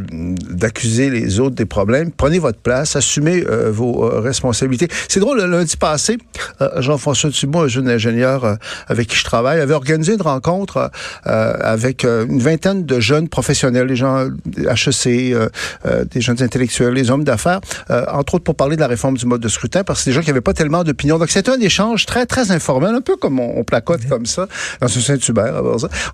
d'accuser 0.53 1.09
les 1.09 1.39
autres 1.39 1.55
des 1.55 1.65
problèmes. 1.65 2.11
Prenez 2.11 2.39
votre 2.39 2.59
place, 2.59 2.95
assumez 2.95 3.43
euh, 3.47 3.71
vos 3.71 4.05
euh, 4.05 4.19
responsabilités. 4.19 4.87
C'est 5.09 5.19
drôle, 5.19 5.39
le 5.41 5.47
lundi 5.47 5.75
passé, 5.77 6.17
euh, 6.61 6.81
Jean-François 6.81 7.29
Thibault, 7.31 7.61
un 7.61 7.67
jeune 7.67 7.89
ingénieur 7.89 8.57
avec 8.87 9.07
qui 9.07 9.15
je 9.17 9.23
travaille, 9.23 9.59
avait 9.59 9.73
organisé 9.73 10.13
une 10.13 10.21
rencontre 10.21 10.91
avec 11.23 12.05
euh, 12.13 12.25
une 12.25 12.39
vingtaine 12.39 12.85
de 12.85 12.99
jeunes 12.99 13.27
professionnels, 13.27 13.87
les 13.87 13.95
gens 13.95 14.27
HEC, 14.57 15.07
euh, 15.07 15.49
euh, 15.85 16.05
des 16.05 16.21
jeunes 16.21 16.41
intellectuels, 16.41 16.93
les 16.93 17.11
hommes 17.11 17.23
d'affaires, 17.23 17.61
entre 17.89 18.35
autres 18.35 18.43
pour 18.43 18.55
parler 18.55 18.75
de 18.75 18.81
la 18.81 18.87
réforme 18.87 19.17
du 19.17 19.25
mode 19.25 19.41
de 19.41 19.47
scrutin, 19.47 19.83
parce 19.83 19.99
que 19.99 20.03
c'est 20.03 20.09
des 20.11 20.15
gens 20.15 20.21
qui 20.21 20.27
n'avaient 20.27 20.41
pas 20.41 20.53
tellement 20.53 20.83
d'opinion. 20.83 21.17
Donc 21.17 21.29
c'était 21.29 21.51
un 21.51 21.59
échange 21.59 22.05
très, 22.05 22.25
très 22.25 22.51
informel, 22.51 22.93
un 22.95 23.01
peu 23.01 23.15
comme 23.15 23.39
on, 23.39 23.59
on 23.59 23.63
placote 23.63 24.07
comme 24.07 24.25
ça, 24.25 24.47
dans 24.81 24.87
ce 24.87 24.99
Saint-Hubert. 24.99 25.61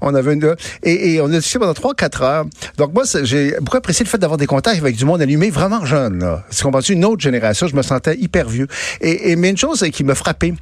On 0.02 0.16
avait 0.16 0.34
une... 0.34 0.56
Et, 0.84 1.14
et 1.14 1.22
on 1.22 1.26
a 1.26 1.30
discuté 1.30 1.60
pendant 1.60 1.74
3-4 1.74 2.24
heures. 2.24 2.46
Donc 2.78 2.94
moi, 2.94 3.04
j'ai 3.24 3.56
beaucoup 3.62 3.78
apprécié 3.78 4.04
le 4.04 4.10
fait 4.10 4.18
d'avoir 4.18 4.38
des 4.38 4.48
contacts 4.48 4.80
avec 4.80 4.96
du 4.96 5.06
monde 5.06 5.22
allumé, 5.22 5.50
vraiment 5.50 5.86
jeune. 5.86 6.20
Là. 6.20 6.44
Tu 6.56 6.64
comprends-tu? 6.64 6.94
Une 6.94 7.06
autre 7.06 7.22
génération, 7.22 7.68
je 7.68 7.76
me 7.76 7.82
sentais 7.82 8.18
hyper 8.18 8.48
vieux. 8.50 8.68
Et, 9.02 9.32
et 9.32 9.36
mais 9.36 9.50
une 9.50 9.58
chose 9.58 9.86
qui 9.92 10.04
m'a 10.04 10.16
frappé, 10.16 10.54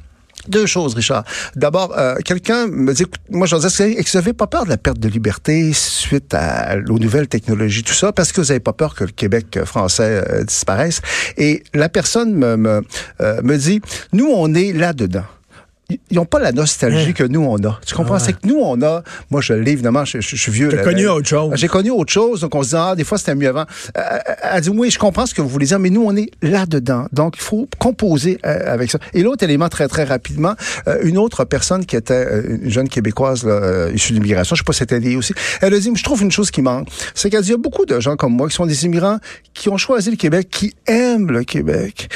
deux 0.48 0.66
choses, 0.66 0.94
Richard. 0.94 1.24
D'abord, 1.56 1.94
euh, 1.96 2.16
quelqu'un 2.24 2.66
me 2.66 2.92
dit, 2.92 3.02
écoute, 3.02 3.20
moi, 3.30 3.46
je 3.46 3.54
leur 3.54 3.64
disais, 3.64 3.92
est-ce 3.92 4.04
que 4.04 4.10
vous 4.10 4.18
n'avez 4.18 4.32
pas 4.32 4.46
peur 4.46 4.64
de 4.64 4.70
la 4.70 4.76
perte 4.76 4.98
de 4.98 5.08
liberté 5.08 5.72
suite 5.72 6.34
à, 6.34 6.76
aux 6.88 6.98
nouvelles 6.98 7.28
technologies, 7.28 7.82
tout 7.82 7.94
ça, 7.94 8.12
parce 8.12 8.32
que 8.32 8.40
vous 8.40 8.48
n'avez 8.48 8.60
pas 8.60 8.72
peur 8.72 8.94
que 8.94 9.04
le 9.04 9.10
Québec 9.10 9.58
français 9.64 10.22
euh, 10.28 10.44
disparaisse? 10.44 11.00
Et 11.36 11.62
la 11.74 11.88
personne 11.88 12.34
me, 12.34 12.56
me, 12.56 12.82
euh, 13.20 13.40
me 13.42 13.56
dit, 13.56 13.80
nous, 14.12 14.28
on 14.28 14.54
est 14.54 14.72
là-dedans. 14.72 15.24
Ils 16.10 16.16
n'ont 16.16 16.26
pas 16.26 16.38
la 16.38 16.52
nostalgie 16.52 17.08
Hein? 17.08 17.12
que 17.14 17.24
nous, 17.24 17.40
on 17.40 17.56
a. 17.66 17.80
Tu 17.86 17.94
comprends? 17.94 18.16
Ah. 18.16 18.18
C'est 18.18 18.34
que 18.34 18.46
nous, 18.46 18.58
on 18.60 18.82
a... 18.82 19.02
Moi, 19.30 19.40
je 19.40 19.54
l'ai, 19.54 19.70
évidemment, 19.72 20.04
je, 20.04 20.20
je- 20.20 20.36
je 20.36 20.36
suis 20.36 20.52
vieux. 20.52 20.68
Là, 20.68 20.82
connu 20.82 21.04
là. 21.04 21.14
autre 21.14 21.26
chose. 21.26 21.52
J'ai 21.56 21.66
connu 21.68 21.90
autre 21.90 22.12
chose, 22.12 22.42
donc 22.42 22.54
on 22.54 22.62
se 22.62 22.68
dit, 22.70 22.74
ah, 22.76 22.94
des 22.94 23.04
fois, 23.04 23.16
c'était 23.16 23.34
mieux 23.34 23.48
avant. 23.48 23.64
Euh, 23.96 24.02
elle 24.52 24.60
dit, 24.60 24.68
oui, 24.68 24.90
je 24.90 24.98
comprends 24.98 25.24
ce 25.24 25.32
que 25.32 25.40
vous 25.40 25.48
voulez 25.48 25.64
dire, 25.64 25.78
mais 25.78 25.88
nous, 25.88 26.02
on 26.04 26.14
est 26.14 26.30
là-dedans. 26.42 27.06
Donc, 27.12 27.36
il 27.38 27.42
faut 27.42 27.66
composer 27.78 28.38
euh, 28.44 28.70
avec 28.70 28.90
ça. 28.90 28.98
Et 29.14 29.22
l'autre 29.22 29.42
élément, 29.44 29.70
très, 29.70 29.88
très 29.88 30.04
rapidement, 30.04 30.54
euh, 30.88 30.98
une 31.04 31.16
autre 31.16 31.44
personne 31.46 31.86
qui 31.86 31.96
était 31.96 32.12
euh, 32.12 32.58
une 32.62 32.68
jeune 32.70 32.90
Québécoise 32.90 33.44
là, 33.44 33.52
euh, 33.52 33.90
issue 33.94 34.12
de 34.12 34.18
l'immigration, 34.18 34.56
je 34.56 34.60
sais 34.60 34.64
pas 34.66 34.74
si 34.74 34.80
c'était 34.80 35.00
lié 35.00 35.16
aussi, 35.16 35.32
elle 35.62 35.72
a 35.72 35.78
dit, 35.80 35.90
je 35.94 36.04
trouve 36.04 36.22
une 36.22 36.30
chose 36.30 36.50
qui 36.50 36.60
manque, 36.60 36.88
c'est 37.14 37.30
qu'elle 37.30 37.40
dit, 37.40 37.48
il 37.48 37.52
y 37.52 37.54
a 37.54 37.58
beaucoup 37.58 37.86
de 37.86 37.98
gens 37.98 38.14
comme 38.16 38.34
moi 38.34 38.46
qui 38.50 38.54
sont 38.54 38.66
des 38.66 38.84
immigrants 38.84 39.16
qui 39.54 39.70
ont 39.70 39.78
choisi 39.78 40.10
le 40.10 40.16
Québec, 40.16 40.48
qui 40.50 40.74
aiment 40.86 41.30
le 41.32 41.44
Québec, 41.44 42.10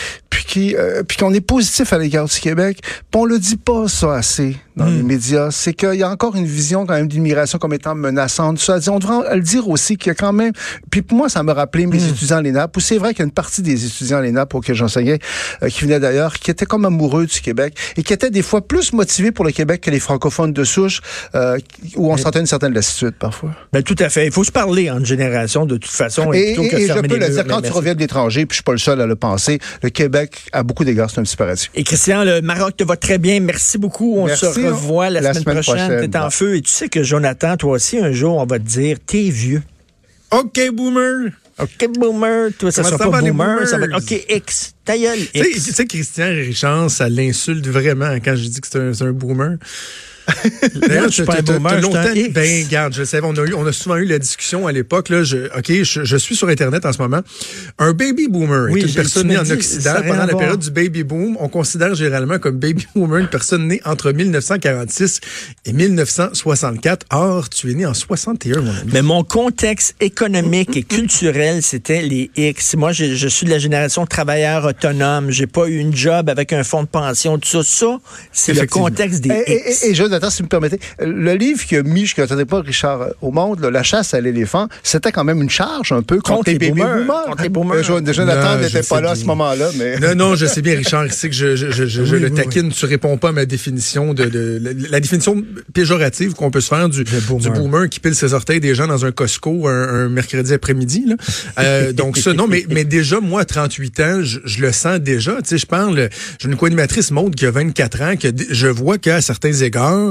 euh, 0.56 1.02
puis 1.02 1.16
qu'on 1.16 1.32
est 1.32 1.40
positif 1.40 1.92
à 1.92 1.98
l'égard 1.98 2.26
du 2.26 2.40
Québec, 2.40 2.80
puis 2.82 3.20
on 3.20 3.24
le 3.24 3.38
dit 3.38 3.56
pas 3.56 3.88
ça 3.88 4.14
assez 4.14 4.56
dans 4.76 4.86
les 4.86 5.02
médias, 5.02 5.50
c'est 5.50 5.74
qu'il 5.74 5.94
y 5.94 6.02
a 6.02 6.08
encore 6.10 6.34
une 6.36 6.46
vision 6.46 6.86
quand 6.86 6.94
même 6.94 7.08
d'immigration 7.08 7.58
comme 7.58 7.74
étant 7.74 7.94
menaçante. 7.94 8.58
Ça, 8.58 8.78
on 8.88 8.98
devrait 8.98 9.34
le 9.36 9.42
dire 9.42 9.68
aussi 9.68 9.96
qu'il 9.96 10.08
y 10.08 10.10
a 10.10 10.14
quand 10.14 10.32
même. 10.32 10.52
Puis 10.90 11.02
pour 11.02 11.18
moi, 11.18 11.28
ça 11.28 11.42
me 11.42 11.52
rappelait 11.52 11.86
mes 11.86 12.02
étudiants 12.02 12.38
à 12.38 12.42
l'ENAP. 12.42 12.76
Où 12.76 12.80
c'est 12.80 12.98
vrai 12.98 13.10
qu'il 13.10 13.20
y 13.20 13.22
a 13.22 13.24
une 13.26 13.32
partie 13.32 13.62
des 13.62 13.84
étudiants 13.84 14.18
à 14.18 14.22
l'ENAP 14.22 14.54
auxquels 14.54 14.74
j'enseignais, 14.76 15.18
euh, 15.62 15.68
qui 15.68 15.82
venaient 15.84 16.00
d'ailleurs, 16.00 16.34
qui 16.34 16.50
étaient 16.50 16.64
comme 16.66 16.84
amoureux 16.84 17.26
du 17.26 17.40
Québec 17.40 17.74
et 17.96 18.02
qui 18.02 18.12
étaient 18.12 18.30
des 18.30 18.42
fois 18.42 18.66
plus 18.66 18.92
motivés 18.92 19.30
pour 19.32 19.44
le 19.44 19.50
Québec 19.52 19.80
que 19.82 19.90
les 19.90 20.00
francophones 20.00 20.52
de 20.52 20.64
souche, 20.64 21.00
euh, 21.34 21.58
où 21.96 22.10
on 22.12 22.16
sentait 22.16 22.40
une 22.40 22.46
certaine 22.46 22.72
lassitude 22.72 23.14
parfois. 23.18 23.50
Ben, 23.72 23.82
tout 23.82 23.96
à 23.98 24.08
fait. 24.08 24.26
Il 24.26 24.32
faut 24.32 24.44
se 24.44 24.52
parler 24.52 24.90
entre 24.90 25.04
générations, 25.04 25.66
de 25.66 25.76
toute 25.76 25.90
façon, 25.92 26.32
Et, 26.32 26.54
plutôt 26.54 26.62
que 26.70 26.76
et- 26.76 26.84
et 26.84 26.88
je 26.88 26.92
peux 26.94 27.16
le 27.18 27.28
dire, 27.28 27.44
quand 27.46 27.56
tu 27.56 27.62
merci. 27.62 27.76
reviens 27.76 27.94
de 27.94 28.00
l'étranger, 28.00 28.46
puis 28.46 28.54
je 28.54 28.56
suis 28.56 28.62
pas 28.64 28.72
le 28.72 28.78
seul 28.78 29.00
à 29.00 29.06
le 29.06 29.16
penser, 29.16 29.58
le 29.82 29.90
Québec, 29.90 30.46
à 30.52 30.62
beaucoup 30.62 30.84
d'égards, 30.84 31.10
c'est 31.10 31.20
un 31.20 31.24
petit 31.24 31.36
paradis. 31.36 31.68
Et 31.74 31.84
Christian, 31.84 32.24
le 32.24 32.40
Maroc 32.40 32.76
te 32.76 32.84
va 32.84 32.96
très 32.96 33.18
bien. 33.18 33.40
Merci 33.40 33.78
beaucoup. 33.78 34.14
On 34.18 34.26
Merci, 34.26 34.46
se 34.46 34.52
revoit 34.68 35.10
la, 35.10 35.20
la 35.20 35.30
semaine, 35.34 35.42
semaine 35.42 35.62
prochaine. 35.62 35.88
prochaine. 35.88 36.10
T'es 36.10 36.18
en 36.18 36.30
feu. 36.30 36.56
Et 36.56 36.62
tu 36.62 36.70
sais 36.70 36.88
que 36.88 37.02
Jonathan, 37.02 37.56
toi 37.56 37.72
aussi, 37.72 37.98
un 37.98 38.12
jour, 38.12 38.36
on 38.38 38.46
va 38.46 38.58
te 38.58 38.64
dire, 38.64 38.98
t'es 39.06 39.28
vieux. 39.30 39.62
OK, 40.30 40.60
boomer. 40.72 41.30
OK, 41.58 41.88
boomer. 41.98 42.50
Toi, 42.58 42.72
ça 42.72 42.82
sera 42.82 42.96
ça 42.98 43.04
pas 43.10 43.20
boomer. 43.20 43.66
Ça 43.68 43.76
va 43.78 43.84
être 43.84 43.90
boomers? 43.92 44.02
OK, 44.02 44.24
X. 44.28 44.74
Ta 44.84 44.96
gueule, 44.96 45.18
Tu 45.32 45.40
sais- 45.42 45.50
X. 45.50 45.64
tu 45.64 45.72
sais, 45.72 45.86
Christian 45.86 46.28
Richard, 46.28 46.90
ça 46.90 47.08
l'insulte 47.08 47.66
vraiment 47.66 48.14
quand 48.16 48.34
je 48.34 48.48
dis 48.48 48.60
que 48.60 48.66
c'est 48.70 48.78
un, 48.80 48.94
c'est 48.94 49.04
un 49.04 49.12
boomer. 49.12 49.56
Je 50.44 51.08
suis 51.10 51.24
pas 51.24 51.38
un 51.38 51.80
longtemps-. 51.80 52.02
Ben, 52.32 52.66
garde, 52.68 52.94
je 52.94 53.00
le 53.00 53.04
savais, 53.06 53.26
on 53.26 53.36
a, 53.36 53.44
eu, 53.46 53.54
on 53.54 53.66
a 53.66 53.72
souvent 53.72 53.96
eu 53.96 54.04
la 54.04 54.18
discussion 54.18 54.66
à 54.66 54.72
l'époque. 54.72 55.08
Là, 55.08 55.22
je, 55.24 55.46
OK, 55.56 55.70
je, 55.82 56.04
je 56.04 56.16
suis 56.16 56.36
sur 56.36 56.48
Internet 56.48 56.84
en 56.86 56.92
ce 56.92 56.98
moment. 56.98 57.20
Un 57.78 57.92
baby 57.92 58.28
boomer 58.28 58.68
Oui, 58.70 58.80
est 58.80 58.84
une 58.86 58.94
personne 58.94 59.28
née 59.28 59.38
en 59.38 59.48
Occident 59.50 59.94
pendant 60.06 60.14
la 60.16 60.26
voir. 60.26 60.38
période 60.38 60.60
du 60.60 60.70
baby 60.70 61.02
boom. 61.02 61.36
On 61.40 61.48
considère 61.48 61.94
généralement 61.94 62.38
comme 62.38 62.58
baby 62.58 62.86
boomer 62.94 63.18
une 63.18 63.28
personne 63.28 63.66
née 63.68 63.80
entre 63.84 64.12
1946 64.12 65.20
et 65.66 65.72
1964. 65.72 67.06
Or, 67.10 67.48
tu 67.48 67.70
es 67.70 67.74
né 67.74 67.86
en 67.86 67.94
61, 67.94 68.60
mon 68.60 68.70
ami. 68.70 68.90
Mais 68.92 69.02
mon 69.02 69.24
contexte 69.24 69.94
économique 70.00 70.76
et 70.76 70.82
culturel, 70.82 71.62
c'était 71.62 72.02
les 72.02 72.30
X. 72.36 72.74
Moi, 72.76 72.92
je, 72.92 73.14
je 73.14 73.28
suis 73.28 73.46
de 73.46 73.50
la 73.50 73.58
génération 73.58 74.06
travailleur 74.06 74.64
autonome. 74.64 75.30
J'ai 75.30 75.46
pas 75.46 75.66
eu 75.68 75.78
une 75.78 75.94
job 75.94 76.28
avec 76.28 76.52
un 76.52 76.64
fonds 76.64 76.82
de 76.82 76.88
pension, 76.88 77.38
tout 77.38 77.48
ça. 77.48 77.62
Ça, 77.62 77.98
c'est 78.32 78.52
le 78.54 78.66
contexte 78.66 79.20
des 79.22 79.30
Et, 79.46 79.70
X. 79.70 79.82
et- 79.84 79.90
et 79.90 79.94
je 79.94 80.04
Jonathan, 80.12 80.28
si 80.28 80.38
vous 80.42 80.44
me 80.44 80.48
permettez, 80.48 80.78
le 81.00 81.32
livre 81.34 81.64
qui 81.64 81.74
a 81.74 81.82
mis, 81.82 82.04
je 82.04 82.12
ne 82.20 82.26
connaissais 82.26 82.44
pas 82.44 82.60
Richard 82.60 83.06
au 83.22 83.30
monde, 83.30 83.60
La 83.64 83.82
chasse 83.82 84.12
à 84.12 84.20
l'éléphant, 84.20 84.68
c'était 84.82 85.10
quand 85.10 85.24
même 85.24 85.40
une 85.40 85.48
charge 85.48 85.90
un 85.92 86.02
peu 86.02 86.20
contre, 86.20 86.50
les 86.50 86.58
baby 86.58 86.82
boomers. 86.82 87.24
Contre 87.24 87.42
les 87.42 87.48
boomers. 87.48 87.82
Jonathan 87.82 88.58
n'était 88.58 88.82
pas 88.82 89.00
là 89.00 89.12
à 89.12 89.14
ce 89.14 89.24
moment-là. 89.24 89.70
Mais... 89.78 89.98
Non, 90.00 90.14
non, 90.14 90.34
je 90.34 90.44
sais 90.44 90.60
bien, 90.60 90.76
Richard, 90.76 91.06
c'est 91.10 91.30
que 91.30 91.34
je, 91.34 91.56
je, 91.56 91.70
je, 91.70 91.86
je 91.86 92.16
le 92.16 92.30
taquine. 92.30 92.70
Tu 92.70 92.84
réponds 92.84 93.16
pas 93.16 93.30
à 93.30 93.32
ma 93.32 93.46
définition 93.46 94.12
de, 94.12 94.24
de, 94.24 94.60
la, 94.90 95.00
définition 95.00 95.42
péjorative 95.72 96.34
qu'on 96.34 96.50
peut 96.50 96.60
se 96.60 96.68
faire 96.68 96.90
du 96.90 97.04
boomer. 97.04 97.40
du 97.40 97.50
boomer 97.50 97.88
qui 97.88 98.00
pile 98.00 98.14
ses 98.14 98.34
orteils 98.34 98.60
des 98.60 98.74
gens 98.74 98.86
dans 98.86 99.06
un 99.06 99.12
Costco 99.12 99.66
un, 99.66 100.10
mercredi 100.10 100.52
après-midi. 100.52 101.06
Euh, 101.58 101.92
donc 101.92 102.18
ça, 102.18 102.34
non, 102.34 102.46
mais, 102.46 102.66
mais 102.68 102.84
déjà, 102.84 103.20
moi, 103.20 103.42
à 103.42 103.44
38 103.46 104.00
ans, 104.00 104.22
je, 104.22 104.40
je 104.44 104.60
le 104.60 104.72
sens 104.72 105.00
déjà. 105.00 105.36
Tu 105.36 105.50
sais, 105.50 105.58
je 105.58 105.66
parle, 105.66 106.10
j'ai 106.38 106.48
une 106.48 106.56
co-animatrice 106.56 107.10
Maude 107.12 107.34
qui 107.34 107.46
a 107.46 107.50
24 107.50 108.02
ans, 108.02 108.16
que 108.16 108.28
je 108.50 108.68
vois 108.68 108.98
qu'à 108.98 109.22
certains 109.22 109.52
égards, 109.52 110.01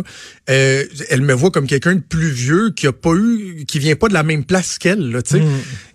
euh, 0.50 0.86
elle 1.10 1.22
me 1.22 1.34
voit 1.34 1.52
comme 1.52 1.68
quelqu'un 1.68 1.96
de 1.96 2.02
plus 2.02 2.30
vieux 2.30 2.72
qui 2.76 2.88
a 2.88 2.92
pas 2.92 3.14
eu, 3.14 3.66
qui 3.68 3.80
vient 3.80 3.96
pas 3.96 4.08
de 4.08 4.14
la 4.14 4.24
même 4.24 4.44
place 4.44 4.78
qu'elle. 4.78 5.00
Mm. 5.00 5.40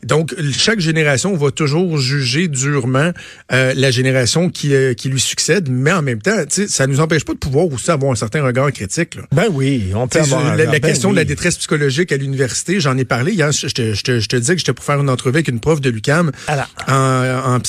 Donc, 0.05 0.35
chaque 0.53 0.81
génération 0.81 1.37
va 1.37 1.51
toujours 1.51 1.99
juger 1.99 2.49
durement 2.49 3.13
euh, 3.53 3.73
la 3.77 3.91
génération 3.91 4.51
qui, 4.51 4.75
euh, 4.75 4.95
qui 4.95 5.09
lui 5.09 5.21
succède, 5.21 5.69
mais 5.71 5.93
en 5.93 6.03
même 6.03 6.23
temps, 6.23 6.37
ça 6.49 6.87
nous 6.87 7.01
empêche 7.01 7.25
pas 7.25 7.35
de 7.35 7.39
pouvoir 7.39 7.67
aussi 7.67 7.91
avoir 7.91 8.13
un 8.13 8.17
certain 8.17 8.43
regard 8.43 8.71
critique. 8.73 9.17
Là. 9.17 9.23
Ben 9.33 9.47
oui, 9.51 9.91
on 9.95 10.07
peut 10.09 10.21
avoir 10.21 10.57
La, 10.57 10.65
la 10.65 10.81
question 10.81 11.09
ben 11.09 11.15
de 11.15 11.21
la 11.21 11.25
détresse 11.25 11.57
psychologique 11.57 12.13
à 12.13 12.17
l'université, 12.17 12.81
j'en 12.81 12.97
ai 12.97 13.05
parlé 13.05 13.33
hier. 13.33 13.53
Je 13.53 13.67
te, 13.69 13.95
je 13.95 14.03
te, 14.03 14.21
je 14.21 14.29
te 14.29 14.37
disais 14.37 14.55
que 14.55 14.61
j'étais 14.61 14.73
pour 14.73 14.85
faire 14.85 15.01
une 15.01 15.11
entrevue 15.11 15.37
avec 15.37 15.49
une 15.49 15.61
prof 15.61 15.81
de 15.81 15.91
l'UCAM 15.91 16.33
en, 16.89 17.55
en 17.55 17.61
psychologie 17.61 17.67